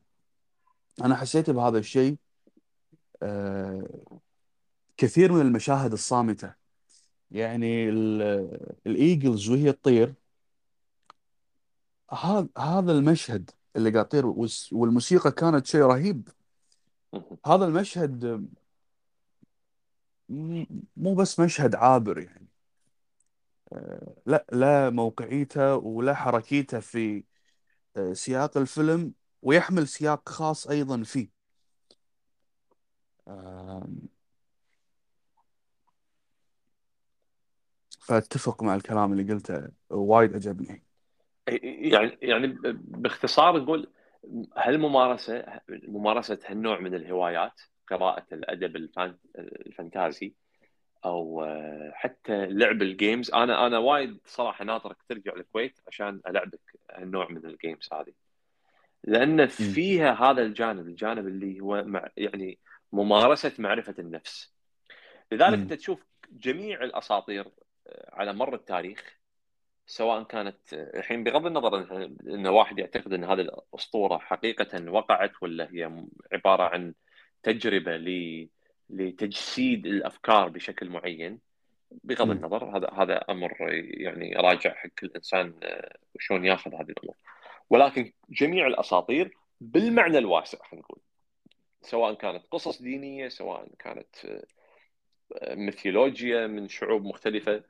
أنا 1.04 1.16
حسيت 1.16 1.50
بهذا 1.50 1.78
الشيء 1.78 2.16
كثير 4.96 5.32
من 5.32 5.40
المشاهد 5.40 5.92
الصامتة. 5.92 6.54
يعني 7.30 7.88
ال- 7.88 8.76
الإيجلز 8.86 9.48
وهي 9.50 9.72
تطير 9.72 10.14
هذا 12.58 12.92
المشهد 12.92 13.50
اللي 13.76 13.90
قاعد 13.90 14.06
والس- 14.24 14.72
والموسيقى 14.72 15.32
كانت 15.32 15.66
شيء 15.66 15.82
رهيب. 15.82 16.28
هذا 17.46 17.64
المشهد 17.64 18.48
مو 20.96 21.14
بس 21.14 21.40
مشهد 21.40 21.74
عابر 21.74 22.18
يعني. 22.18 22.48
آه، 23.72 24.14
لا 24.26 24.46
لا 24.52 24.90
موقعيته 24.90 25.76
ولا 25.76 26.14
حركيته 26.14 26.80
في 26.80 27.24
آه، 27.96 28.12
سياق 28.12 28.56
الفيلم 28.56 29.14
ويحمل 29.42 29.88
سياق 29.88 30.28
خاص 30.28 30.66
أيضا 30.66 31.02
فيه. 31.02 31.40
فأتفق 38.00 38.62
مع 38.62 38.74
الكلام 38.74 39.12
اللي 39.12 39.32
قلته 39.32 39.68
وايد 39.90 40.34
عجبني. 40.34 40.82
يعني 41.62 42.18
يعني 42.22 42.58
باختصار 42.74 43.56
نقول 43.62 43.92
هل 44.56 44.78
ممارسة 44.78 45.44
ممارسة 45.68 46.38
هالنوع 46.46 46.80
من 46.80 46.94
الهوايات 46.94 47.60
قراءة 47.90 48.26
الأدب 48.32 48.76
الفان 48.76 49.16
الفانتازي 49.38 50.34
أو 51.04 51.44
آه، 51.44 51.92
حتى 51.94 52.46
لعب 52.46 52.82
ال 52.82 52.89
games. 52.89 53.30
أنا 53.30 53.66
أنا 53.66 53.78
وايد 53.78 54.18
صراحة 54.26 54.64
ناطرك 54.64 54.96
ترجع 55.08 55.32
الكويت 55.32 55.80
عشان 55.86 56.20
ألعبك 56.28 56.60
هالنوع 56.90 57.28
من 57.30 57.46
ال 57.46 57.53
games 57.53 57.88
هذه. 57.92 58.12
لأن 59.04 59.46
فيها 59.46 60.12
هذا 60.12 60.42
الجانب 60.42 60.88
الجانب 60.88 61.26
اللي 61.26 61.60
هو 61.60 61.84
مع 61.84 62.08
يعني 62.16 62.58
ممارسة 62.92 63.52
معرفة 63.58 63.94
النفس. 63.98 64.54
لذلك. 65.32 65.58
انت 65.58 65.72
تشوف 65.72 66.06
جميع 66.30 66.84
الأساطير 66.84 67.46
آه، 67.86 68.10
على 68.12 68.32
مر 68.32 68.54
التاريخ 68.54 69.20
سواء 69.86 70.22
كانت 70.22 70.72
الحين 70.72 71.24
بغض 71.24 71.46
النظر 71.46 72.04
إن 72.26 72.46
واحد 72.46 72.78
يعتقد 72.78 73.12
إن 73.12 73.24
هذه 73.24 73.40
الأسطورة 73.40 74.18
حقيقة 74.18 74.90
وقعت 74.90 75.32
ولا 75.42 75.68
هي 75.72 76.04
عبارة 76.32 76.62
عن 76.62 76.94
تجربة 77.42 77.96
لتجسيد 78.90 79.86
الأفكار 79.86 80.48
بشكل 80.48 80.88
معين 80.88 81.38
بغض. 82.04 82.30
النظر 82.30 82.76
هذا 82.76 82.90
هذا 82.90 83.16
أمر 83.16 83.56
يعني 84.00 84.32
راجع 84.32 84.74
حق 84.74 84.88
كل 84.98 85.10
انسان 85.16 85.54
آه، 85.62 85.96
وشلون 86.14 86.44
ياخذ 86.44 86.74
هذه 86.74 86.90
الأمور 86.90 87.16
ولكن 87.70 88.12
جميع 88.30 88.66
الأساطير 88.66 89.36
بالمعنى 89.60 90.18
الواسع 90.18 90.58
خلينا 90.58 90.86
نقول 90.86 91.00
سواء 91.82 92.14
كانت 92.14 92.44
قصص 92.50 92.82
دينية 92.82 93.28
سواء 93.28 93.68
كانت 93.78 94.24
آه، 94.24 95.54
ميثولوجيا 95.54 96.46
من 96.46 96.68
شعوب 96.68 97.04
مختلفة 97.04 97.62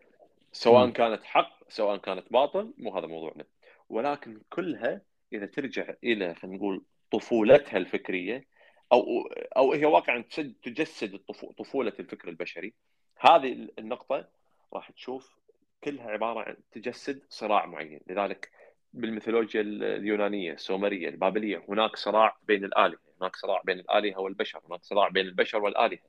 سواء. 0.52 0.90
كانت 0.90 1.24
حق 1.24 1.60
سواء 1.68 1.96
كانت 1.96 2.32
باطل 2.32 2.74
مو 2.78 2.98
هذا 2.98 3.06
موضوعنا 3.06 3.44
ولكن 3.88 4.40
كلها 4.50 5.00
إذا 5.32 5.46
ترجع 5.46 5.94
إلى 6.04 6.34
خلينا 6.34 6.56
نقول 6.56 6.84
طفولتها 7.10 7.76
الفكرية 7.76 8.44
أو 8.92 9.26
أو 9.56 9.72
هي 9.72 9.84
واقعا 9.84 10.24
تجسد 10.62 11.18
طفولة 11.58 11.92
الفكر 12.00 12.28
البشري. 12.28 12.74
هذه 13.18 13.68
النقطة 13.78 14.28
راح 14.72 14.90
تشوف 14.90 15.36
كلها 15.84 16.10
عبارة 16.10 16.40
عن 16.40 16.56
تجسد 16.72 17.22
صراع 17.28 17.66
معين. 17.66 18.00
لذلك 18.06 18.50
بالميثولوجيا 18.92 19.60
اليونانية 19.60 20.52
السومرية 20.52 21.08
البابلية 21.08 21.64
هناك 21.68 21.96
صراع 21.96 22.36
بين 22.42 22.64
الآلهة. 22.64 22.98
هناك 23.20 23.36
صراع 23.36 23.62
بين 23.64 23.78
الآلهة 23.78 24.20
والبشر. 24.20 24.60
هناك 24.68 24.84
صراع 24.84 25.08
بين 25.08 25.26
البشر 25.26 25.62
والآلهة. 25.62 26.00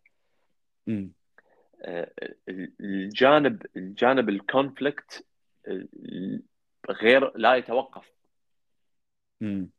مم. 0.87 1.11
الجانب 2.81 3.65
الجانب 3.75 4.29
الكونفليكت 4.29 5.25
غير 6.89 7.37
لا 7.37 7.55
يتوقف. 7.55 8.11
مم. 9.41 9.69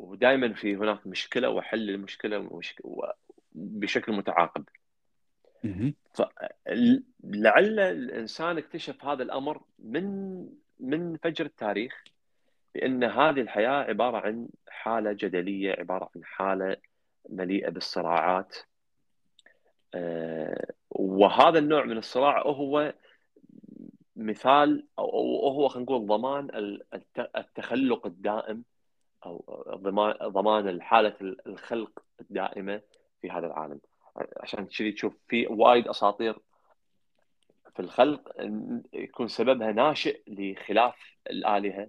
ودائما 0.00 0.52
في 0.54 0.76
هناك 0.76 1.06
مشكلة 1.06 1.50
وحل 1.50 1.90
المشكلة 1.90 2.38
ومشك- 2.38 2.84
و- 2.84 3.06
بشكل 3.52 4.12
متعاقب. 4.12 4.64
لعل 7.24 7.80
الإنسان 7.80 8.58
اكتشف 8.58 9.04
هذا 9.04 9.22
الأمر 9.22 9.60
من 9.78 10.36
من 10.80 11.16
فجر 11.16 11.44
التاريخ 11.46 12.04
بأن 12.74 13.04
هذه 13.04 13.40
الحياة 13.40 13.70
عبارة 13.82 14.16
عن 14.18 14.48
حالة 14.68 15.12
جدلية 15.12 15.72
عبارة 15.78 16.10
عن 16.16 16.24
حالة 16.24 16.76
مليئة 17.28 17.68
بالصراعات 17.70 18.56
آه، 19.94 20.66
وهذا 20.90 21.58
النوع 21.58 21.84
من 21.84 21.98
الصراع 21.98 22.42
هو 22.42 22.94
مثال 24.16 24.86
أو 24.98 25.48
هو 25.48 25.68
خلينا 25.68 25.84
نقول 25.90 26.06
ضمان 26.06 26.48
الت- 26.94 27.30
التخلق 27.36 28.06
الدائم 28.06 28.64
أو 29.26 29.64
ضمان 30.24 30.82
حالة 30.82 31.16
الخلق 31.46 32.02
الدائمة 32.20 32.82
في 33.20 33.30
هذا 33.30 33.46
العالم 33.46 33.80
عشان 34.40 34.66
كذي 34.66 34.92
تشوف 34.92 35.16
في 35.28 35.46
وايد 35.46 35.88
أساطير 35.88 36.38
في 37.74 37.80
الخلق 37.80 38.32
يكون 38.92 39.28
سببها 39.28 39.72
ناشئ 39.72 40.22
لخلاف 40.26 41.16
الآلهة 41.30 41.88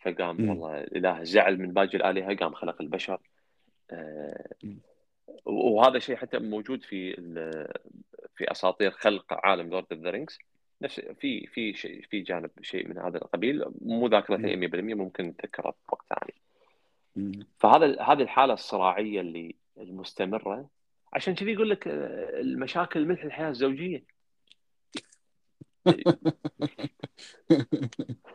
فقام 0.00 0.40
مم. 0.40 0.48
والله 0.48 0.80
الاله 0.80 1.22
زعل 1.22 1.58
من 1.58 1.72
باقي 1.72 1.96
الآلهة 1.96 2.36
قام 2.36 2.54
خلق 2.54 2.82
البشر 2.82 3.20
آه،. 3.90 4.54
وهذا 5.44 5.98
شيء 5.98 6.16
حتى 6.16 6.38
موجود 6.38 6.82
في 6.82 7.14
في 8.36 8.50
أساطير 8.50 8.90
خلق 8.90 9.46
عالم 9.46 9.70
Lord 9.70 9.86
of 9.92 10.00
the 10.00 10.10
Rings 10.10 10.38
نفس 10.82 11.00
في 11.00 11.46
في 11.46 11.74
شيء 11.74 12.02
في 12.10 12.20
جانب 12.20 12.50
شيء 12.62 12.88
من 12.88 12.98
هذا 12.98 13.18
القبيل 13.18 13.64
مو 13.80 14.06
ذاكرة 14.06 14.36
مم. 14.36 14.68
100% 14.68 14.74
ممكن 14.74 15.24
نتذكره 15.24 15.74
بوقت 15.88 16.06
ثاني. 16.08 16.34
فهذا 17.58 18.02
هذه 18.02 18.22
الحالة 18.22 18.54
الصراعية 18.54 19.20
اللي 19.20 19.54
المستمرة. 19.78 20.68
عشان 21.12 21.34
كذي 21.34 21.52
يقول 21.52 21.70
لك 21.70 21.88
آه، 21.88 22.40
المشاكل 22.40 23.06
ملح 23.06 23.24
الحياة 23.24 23.48
الزوجية. 23.48 24.04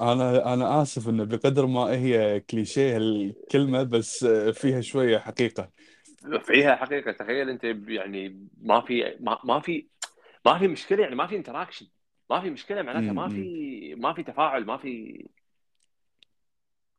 أنا 0.00 0.54
أنا 0.54 0.82
آسف 0.82 1.08
إنه 1.08 1.24
بقدر 1.24 1.66
ما 1.66 1.80
هي 1.80 2.40
كليشيه 2.40 2.96
الكلمة 2.96 3.82
بس 3.82 4.24
فيها 4.52 4.80
شوية 4.80 5.18
حقيقة. 5.18 5.70
فيها 6.40 6.76
حقيقة. 6.76 7.12
تخيل 7.12 7.50
أنت 7.50 7.64
يعني 7.88 8.48
ما 8.60 8.80
في 8.80 9.16
ما, 9.20 9.38
ما 9.44 9.60
في 9.60 9.86
ما 10.46 10.58
في 10.58 10.68
مشكلة 10.68 11.02
يعني 11.02 11.14
ما 11.14 11.26
في 11.26 11.36
interaction 11.36 11.86
ما 12.30 12.40
في 12.40 12.50
مشكلة 12.50 12.82
معناتها 12.82 13.12
ما. 13.12 13.28
في 13.28 13.94
ما 13.94 14.12
في 14.12 14.22
تفاعل 14.22 14.64
ما 14.64 14.76
في 14.76 15.24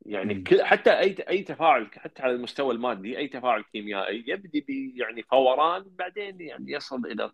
يعني. 0.08 0.42
كل 0.42 0.62
حتى 0.62 0.90
أي 0.98 1.16
أي 1.28 1.42
تفاعل 1.42 1.88
حتى 1.96 2.22
على 2.22 2.32
المستوى 2.32 2.74
المادي 2.74 3.18
أي 3.18 3.28
تفاعل 3.28 3.62
كيميائي 3.72 4.24
يبدي 4.26 4.94
يعني 4.96 5.22
فوران 5.22 5.84
بعدين 5.98 6.40
يعني 6.40 6.72
يصل 6.72 7.06
إلى 7.06 7.32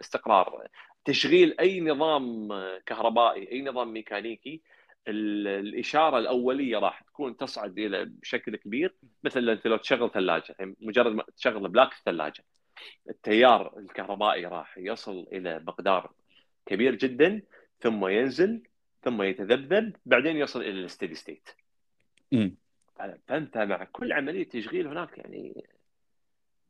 استقرار. 0.00 0.68
تشغيل 1.04 1.56
أي 1.60 1.80
نظام 1.80 2.48
كهربائي 2.86 3.52
أي 3.52 3.62
نظام 3.62 3.92
ميكانيكي 3.92 4.62
ال- 5.08 5.48
الإشارة 5.48 6.18
الأولية 6.18 6.78
راح 6.78 7.02
تكون 7.02 7.36
تصعد 7.36 7.78
إلى 7.78 8.04
بشكل 8.04 8.56
كبير. 8.56 8.94
مثل 9.24 9.50
انت 9.50 9.66
لو 9.66 9.76
تشغل 9.76 10.10
ثلاجة 10.10 10.54
يعني 10.58 10.76
مجرد 10.80 11.12
ما 11.12 11.24
تشغل 11.36 11.68
plug 11.68 11.92
الثلاجة 11.92 12.44
التيار 13.10 13.78
الكهربائي 13.78 14.46
راح 14.46 14.78
يصل 14.78 15.26
إلى 15.32 15.58
مقدار 15.66 16.12
كبير 16.66 16.94
جدا 16.94 17.42
ثم 17.80 18.06
ينزل 18.06 18.62
ثم 19.02 19.22
يتذبذب 19.22 19.96
بعدين 20.06 20.36
يصل 20.36 20.60
إلى 20.60 20.70
ال 20.84 20.88
steady 20.88 21.14
state 21.14 21.48
مم. 22.34 22.56
فأنت 23.26 23.58
مع 23.58 23.84
كل 23.84 24.12
عملية 24.12 24.48
تشغيل 24.48 24.86
هناك 24.86 25.18
يعني 25.18 25.64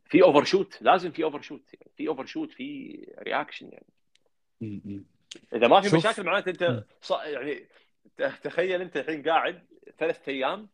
في 0.04 0.22
overshoot 0.22 0.82
لازم 0.82 1.10
في 1.10 1.24
overshoot 1.24 1.74
يعني 1.74 1.90
في 1.96 2.08
overshoot 2.08 2.50
في 2.52 2.98
reaction 3.18 3.68
يعني 3.72 3.86
مم. 4.60 5.04
إذا 5.52 5.68
ما 5.68 5.80
في 5.80 5.88
شوف. 5.88 5.98
مشاكل 5.98 6.22
معناته. 6.24 6.50
أنت 6.50 6.84
ص... 7.02 7.10
يعني 7.10 7.68
تخيل 8.42 8.80
أنت 8.80 8.96
الحين 8.96 9.22
قاعد 9.22 9.62
ثلاث 9.98 10.28
أيام 10.28 10.68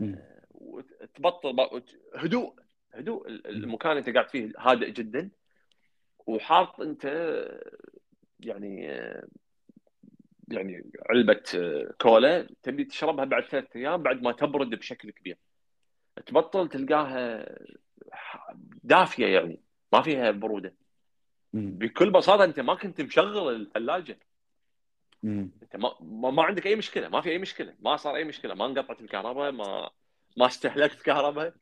مم. 0.00 0.18
وتبطل 0.50 1.82
هدوء 2.14 2.54
هدوء 2.92 3.28
ال- 3.28 3.46
المكان 3.46 3.90
اللي 3.92 4.00
أنت 4.00 4.14
قاعد 4.14 4.28
فيه 4.28 4.52
هادئ 4.58 4.90
جدا 4.90 5.30
وحاط 6.26 6.80
أنت 6.80 7.04
يعني 8.40 8.88
يعني 10.48 10.90
علبة 11.10 11.42
كولا 12.00 12.48
تبي 12.62 12.84
تشربها 12.84 13.24
بعد 13.24 13.42
ثلاث 13.44 13.76
أيام 13.76 14.02
بعد 14.02 14.22
ما 14.22 14.32
تبرد 14.32 14.70
بشكل 14.70 15.10
كبير 15.10 15.38
تبطل 16.26 16.68
تلقاها 16.68 17.46
دافية 18.84 19.26
يعني 19.26 19.60
ما 19.92 20.02
فيها 20.02 20.30
برودة. 20.30 20.74
بكل 21.52 22.10
بساطة 22.10 22.44
أنت 22.44 22.60
ما 22.60 22.74
كنت 22.74 23.00
مشغل 23.00 23.54
الثلاجه. 23.54 24.18
أنت 25.62 25.76
ما, 25.76 25.94
ما 26.30 26.42
عندك 26.42 26.66
أي 26.66 26.76
مشكلة 26.76 27.08
ما 27.08 27.20
في 27.20 27.30
أي 27.30 27.38
مشكلة 27.38 27.74
ما 27.80 27.96
صار 27.96 28.16
أي 28.16 28.24
مشكلة 28.24 28.54
ما 28.54 28.66
انقطعت 28.66 29.00
الكهرباء 29.00 29.52
ما 29.52 29.90
ما 30.36 30.46
استهلكت 30.46 31.02
كهرباء 31.02 31.54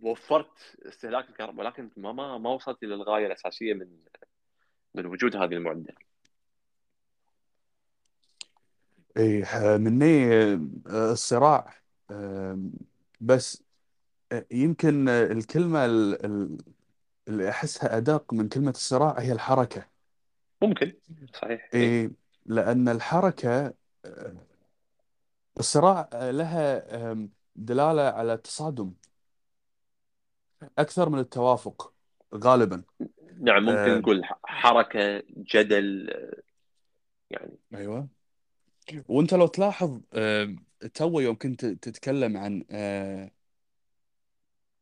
وفرت 0.00 0.76
استهلاك 0.86 1.28
الكهرباء 1.28 1.66
ولكن 1.66 1.90
ما 1.96 2.12
ما 2.12 2.38
ما 2.38 2.50
وصلت 2.50 2.82
إلى 2.82 2.94
الغاية 2.94 3.26
الأساسية 3.26 3.74
من 3.74 3.88
من 4.94 5.06
وجود 5.06 5.36
هذه 5.36 5.54
المعدة 5.54 5.94
اي 9.18 9.44
مني 9.78 10.34
آه، 10.34 11.12
الصراع 11.12 11.74
بس 13.20 13.62
آه، 14.32 14.46
يمكن 14.50 15.08
آه، 15.08 15.24
الكلمة 15.24 15.84
ال- 15.84 16.24
ال- 16.26 16.58
اللي 17.28 17.48
أحسها 17.48 17.96
أدق 17.96 18.32
من 18.34 18.48
كلمة 18.48 18.70
الصراع 18.70 19.18
هي 19.18 19.32
الحركة. 19.32 19.86
ممكن. 20.62 20.92
صحيح. 21.34 21.68
إيه. 21.74 21.80
إيه 21.80 22.10
لأن 22.46 22.88
الحركة 22.88 23.74
الصراع 25.58 26.08
لها 26.12 26.96
آم، 27.12 27.30
دلالة 27.56 28.02
على 28.02 28.34
التصادم. 28.34 28.92
أكثر 30.78 31.08
من 31.08 31.18
التوافق 31.18 31.92
غالبا. 32.34 32.82
نعم 33.40 33.62
ممكن 33.62 33.78
آه. 33.78 33.98
نقول 33.98 34.24
ح- 34.24 34.40
حركة 34.44 35.22
جدل 35.36 36.10
يعني 37.30 37.58
أيوة. 37.74 38.08
وأنت 39.08 39.34
لو 39.34 39.46
تلاحظ 39.46 40.00
آه، 40.12 40.56
تو 40.94 41.20
يوم 41.20 41.36
كنت 41.38 41.66
تتكلم 41.66 42.36
عن 42.36 42.64
آه، 42.70 43.30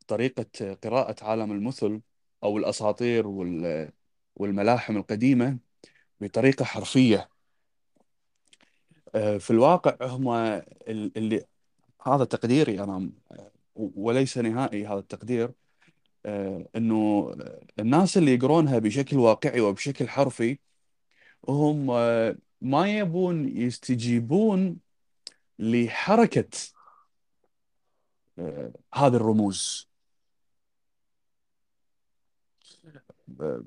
طريقة 0.09 0.75
قراءة 0.85 1.25
عالم 1.25 1.53
المثل 1.53 2.01
أو 2.45 2.59
الأساطير 2.59 3.27
وال- 3.27 3.91
والملاحم 4.37 4.97
القديمة 4.97 5.59
بطريقة 6.21 6.65
حرفية. 6.65 7.29
آه، 9.15 9.39
في 9.39 9.51
الواقع 9.51 9.97
هم 10.07 10.29
ال- 10.89 11.13
اللي 11.19 11.45
هذا 12.07 12.25
تقديري 12.25 12.81
أنا 12.85 13.11
آه، 13.33 13.53
وليس 13.77 14.39
نهائي 14.39 14.87
هذا 14.87 14.99
التقدير 14.99 15.53
آه، 16.27 16.69
إنه 16.77 17.31
الناس 17.79 18.17
اللي 18.19 18.35
يقرونها 18.35 18.79
بشكل 18.79 19.17
واقعي 19.19 19.61
وبشكل 19.61 20.09
حرفي 20.09 20.59
هم 21.49 21.91
آه، 21.91 22.37
ما 22.61 22.99
يبون 22.99 23.49
يستجيبون 23.49 24.79
لحركة 25.59 26.49
آه، 28.39 28.73
هذه 28.95 29.17
الرموز. 29.17 29.89
آه، 33.41 33.63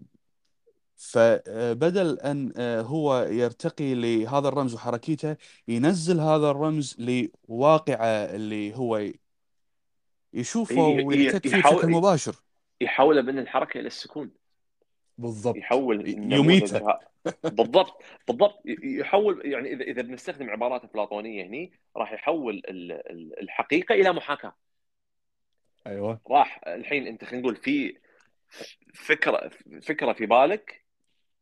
فبدل 0.98 2.20
أن 2.20 2.54
آه، 2.58 2.82
هو 2.82 3.22
يرتقي 3.24 3.94
لهذا 3.96 4.48
الرمز 4.48 4.74
وحركيته 4.74 5.38
ينزل 5.68 6.20
هذا 6.20 6.50
الرمز 6.52 6.96
لواقعة 7.00 8.06
اللي 8.08 8.76
هو 8.76 9.12
يشوفه 10.34 10.76
ي- 10.76 11.02
ي- 11.02 11.04
ويحتك 11.06 11.48
فيه 11.48 11.58
يحاول- 11.58 11.76
بشكل 11.76 11.92
مباشر. 11.92 12.36
يحول 12.82 13.24
من 13.24 13.40
الحركة 13.40 13.80
إلى 13.80 13.88
السكون. 13.88 14.32
بالضبط. 15.20 15.56
يحول 15.58 16.10
ي- 16.10 16.14
النموذج 16.14 16.46
يميته 16.46 16.78
ها- 16.78 17.00
بالضبط. 17.44 18.04
بالضبط. 18.28 18.62
يحول 18.84 19.42
يعني 19.46 19.74
اذا 19.74 19.84
إذا 19.84 20.02
بنستخدم 20.02 20.50
عبارات 20.50 20.84
افلاطونيه 20.84 21.44
هني 21.46 21.72
راح 21.98 22.14
يحول 22.14 22.56
ال- 22.56 22.92
ال- 22.92 23.40
الحقيقة 23.40 23.96
إلى 23.96 24.14
محاكاة. 24.14 24.56
أيوه. 25.88 26.22
راح 26.32 26.62
الحين 26.68 27.08
أنت 27.08 27.24
خلينا 27.26 27.42
نقول 27.42 27.56
في 27.56 27.98
فكرة 28.94 29.52
فكرة 29.82 30.14
في 30.14 30.26
بالك 30.26 30.86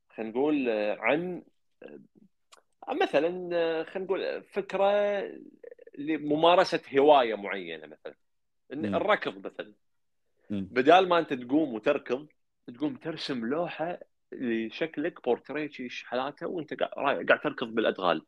خلينا 0.10 0.32
نقول 0.32 0.70
عن 1.00 1.44
مثلا 3.02 3.30
خلينا 3.84 4.06
نقول 4.06 4.44
فكرة 4.44 4.92
لممارسة 5.98 6.82
هواية 6.98 7.36
معينة 7.36 7.88
مثلا. 7.88 8.16
الركض 8.98 9.46
مثلا. 9.46 9.74
بدال 10.50 11.10
ما 11.10 11.20
أنت 11.20 11.34
تقوم 11.34 11.74
وتركض 11.74 12.28
تقوم 12.74 12.96
ترسم 12.96 13.46
لوحة 13.46 14.00
لشكلك 14.32 15.24
بورتريه 15.24 15.70
حالاته 16.04 16.48
وانت 16.48 16.74
قاعد 16.74 17.26
قاعد 17.28 17.40
تركض 17.42 17.68
بالأدغال. 17.68 18.26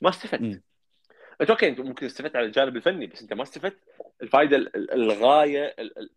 ما 0.00 0.08
استفدت. 0.08 0.62
انت 1.40 1.50
أوكي 1.50 1.68
أنت 1.68 1.80
ممكن 1.80 2.06
استفدت 2.06 2.36
على 2.36 2.46
الجانب 2.46 2.76
الفني 2.76 3.06
بس 3.06 3.22
أنت 3.22 3.32
ما 3.32 3.42
استفدت. 3.42 3.78
الفائده 4.22 4.56
ال- 4.56 4.76
ال- 4.76 4.90
الغاية 4.90 5.74
ال- 5.78 5.98
ال- 5.98 6.10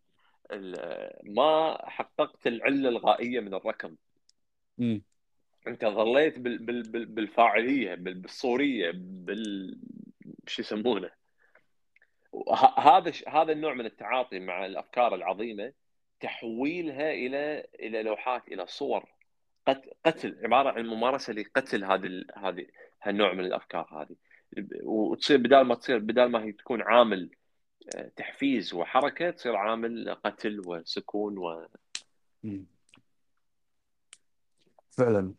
ال- 0.51 1.33
ما 1.35 1.77
حققت 1.89 2.47
العلة 2.47 2.89
الغائية 2.89 3.39
من 3.39 3.53
الركض. 3.53 3.95
مم. 4.77 5.01
أنت 5.67 5.85
ظليت 5.85 6.39
بال 6.39 6.57
بال 6.57 6.83
بال 6.83 7.05
بالفاعلية 7.05 7.95
بال 7.95 8.13
بالصورية 8.13 8.91
بال 8.95 9.77
شو 10.47 10.61
يسمونه؟ 10.61 11.09
هذا 12.77 13.11
هذا 13.27 13.51
النوع 13.51 13.73
من 13.73 13.85
التعاطي 13.85 14.39
مع 14.39 14.65
الأفكار 14.65 15.15
العظيمة 15.15 15.73
تحويلها 16.19 17.11
إلى 17.11 17.67
إلى 17.79 18.03
لوحات 18.03 18.47
إلى 18.47 18.67
صور. 18.67 19.05
قت- 19.69 19.89
قتل 20.05 20.39
عبارة 20.43 20.69
عن 20.69 20.85
ممارسة 20.85 21.33
لقتل 21.33 21.83
هذه 21.85 22.25
هذه 22.35 22.65
هالنوع 23.03 23.33
من 23.33 23.45
الأفكار 23.45 23.87
هذه. 23.91 24.15
وتصير 24.83 25.37
بدال 25.37 25.61
ما 25.61 25.75
تصير 25.75 25.99
بدال 25.99 26.31
ما 26.31 26.43
هي 26.43 26.51
تكون 26.51 26.81
عامل 26.81 27.29
آه، 27.95 28.11
تحفيز 28.15 28.73
وحركة 28.73 29.29
تصير 29.31 29.55
عامل 29.55 30.17
قتل 30.23 30.61
وسكون 30.65 31.37
و. 31.37 31.67
فعلا. 34.91 35.33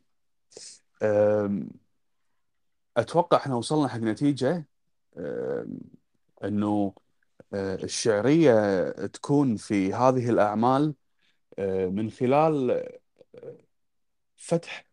أتوقع 2.96 3.36
إحنا 3.36 3.54
وصلنا 3.54 3.88
حق 3.88 3.98
نتيجة. 3.98 4.64
أم، 5.18 5.80
إنه 6.44 6.94
الشعرية 7.54 8.90
تكون 9.06 9.56
في 9.56 9.94
هذه 9.94 10.30
الأعمال 10.30 10.94
أه، 11.58 11.86
من 11.86 12.10
خلال 12.10 12.70
أه، 13.34 13.56
فتح 14.36 14.84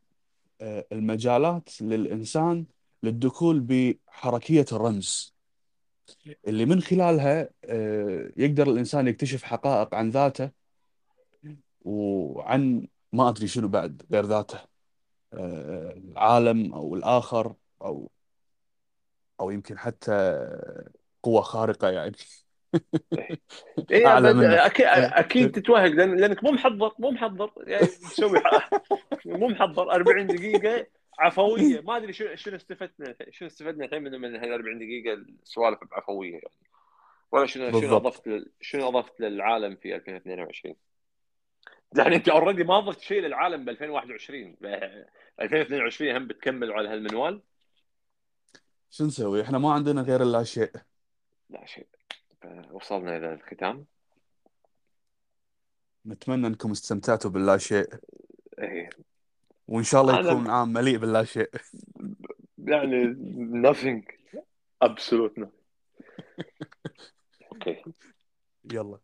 آه، 0.61 0.87
المجالات 0.91 1.81
للإنسان 1.81 2.65
للدخول 3.03 3.59
بحركية 3.59 4.65
الرمز. 4.71 5.35
اللي 6.47 6.65
من 6.65 6.81
خلالها 6.81 7.49
آه، 7.65 8.31
يقدر 8.37 8.67
الإنسان 8.71 9.07
يكتشف 9.07 9.43
حقائق 9.43 9.95
عن 9.95 10.09
ذاته 10.09 10.51
وعن 11.81 12.87
ما 13.13 13.29
أدري 13.29 13.47
شنو 13.47 13.67
بعد 13.67 14.03
غير 14.11 14.25
ذاته. 14.25 14.59
آه، 15.33 15.93
العالم 15.97 16.73
أو 16.73 16.95
الآخر 16.95 17.55
أو 17.81 18.11
أو 19.39 19.51
يمكن 19.51 19.77
حتى 19.77 20.11
قوة 21.23 21.41
خارقة 21.41 21.89
يعني. 21.89 22.15
اي 23.91 24.05
أعلى 24.05 24.29
أبد 24.29 24.35
منه 24.35 24.65
أكيد 24.65 24.85
أكيد 24.85 25.51
تتوهق 25.51 25.85
لأن 25.85 26.17
لأنك 26.17 26.43
مو 26.43 26.51
محضر 26.51 26.91
مو 26.99 27.11
محضر 27.11 27.51
يعني 27.57 27.85
تسوي 27.85 28.41
مو 29.25 29.47
محضر. 29.47 29.91
40 29.91 30.27
دقيقة 30.27 30.87
عفوية. 31.19 31.81
ما 31.81 31.97
أدري 31.97 32.13
شنو 32.13 32.35
شنو 32.35 32.55
استفدنا 32.55 33.15
شنو 33.31 33.47
استفدنا 33.47 33.85
الحين 33.85 34.03
من 34.03 34.11
من 34.21 34.35
هال 34.35 34.51
40 34.51 34.77
دقيقة 34.77 35.13
السوالف 35.13 35.79
بعفوية 35.91 36.31
يعني. 36.31 36.69
ولا 37.31 37.45
شنو 37.45 37.81
شنو 37.81 37.97
أضفت 37.97 38.29
شنو 38.61 38.87
أضفت 38.87 39.19
للعالم 39.19 39.75
في 39.75 39.95
2022 39.95 40.75
يعني 41.97 42.15
أنت 42.15 42.29
اوريدي 42.29 42.63
ما 42.63 42.77
أضفت 42.77 43.01
شيء 43.01 43.21
للعالم 43.21 43.65
ب 43.65 43.69
2021 43.69 44.55
ب 44.61 44.65
2022 45.41 46.15
هم 46.15 46.27
بتكمل 46.27 46.71
على 46.71 46.89
هالمنوال؟ 46.89 47.41
شو 48.89 49.05
نسوي؟ 49.05 49.41
إحنا 49.41 49.57
ما 49.57 49.71
عندنا 49.71 50.01
غير 50.01 50.21
اللا 50.21 50.43
شيء 50.43 50.71
لا 51.49 51.65
شيء. 51.65 51.87
وصلنا 52.71 53.17
إلى 53.17 53.33
الختام. 53.33 53.85
نتمنى 56.05 56.47
أنكم 56.47 56.71
استمتعتوا 56.71 57.31
باللا 57.31 57.57
شيء. 57.57 57.87
إيه. 58.59 58.89
وإن 59.67 59.83
شاء 59.83 60.01
الله 60.01 60.19
يكون 60.19 60.49
عام 60.49 60.73
مليء 60.73 60.97
باللا 60.97 61.23
شيء. 61.23 61.49
يعني 62.57 63.15
nothing. 63.63 64.03
Absolute 64.85 65.33
nothing. 65.37 65.57
Okay 67.51 67.83
يلا. 68.71 68.99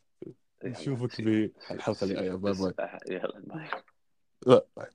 نشوفك 0.63 1.11
see 1.11 1.23
بالحلقة 1.23 1.93
see 1.93 2.05
الجاية. 2.05 2.31
Bye 2.31 2.53
يلا. 3.07 3.69
Bye 4.45 4.61
bye 4.77 4.89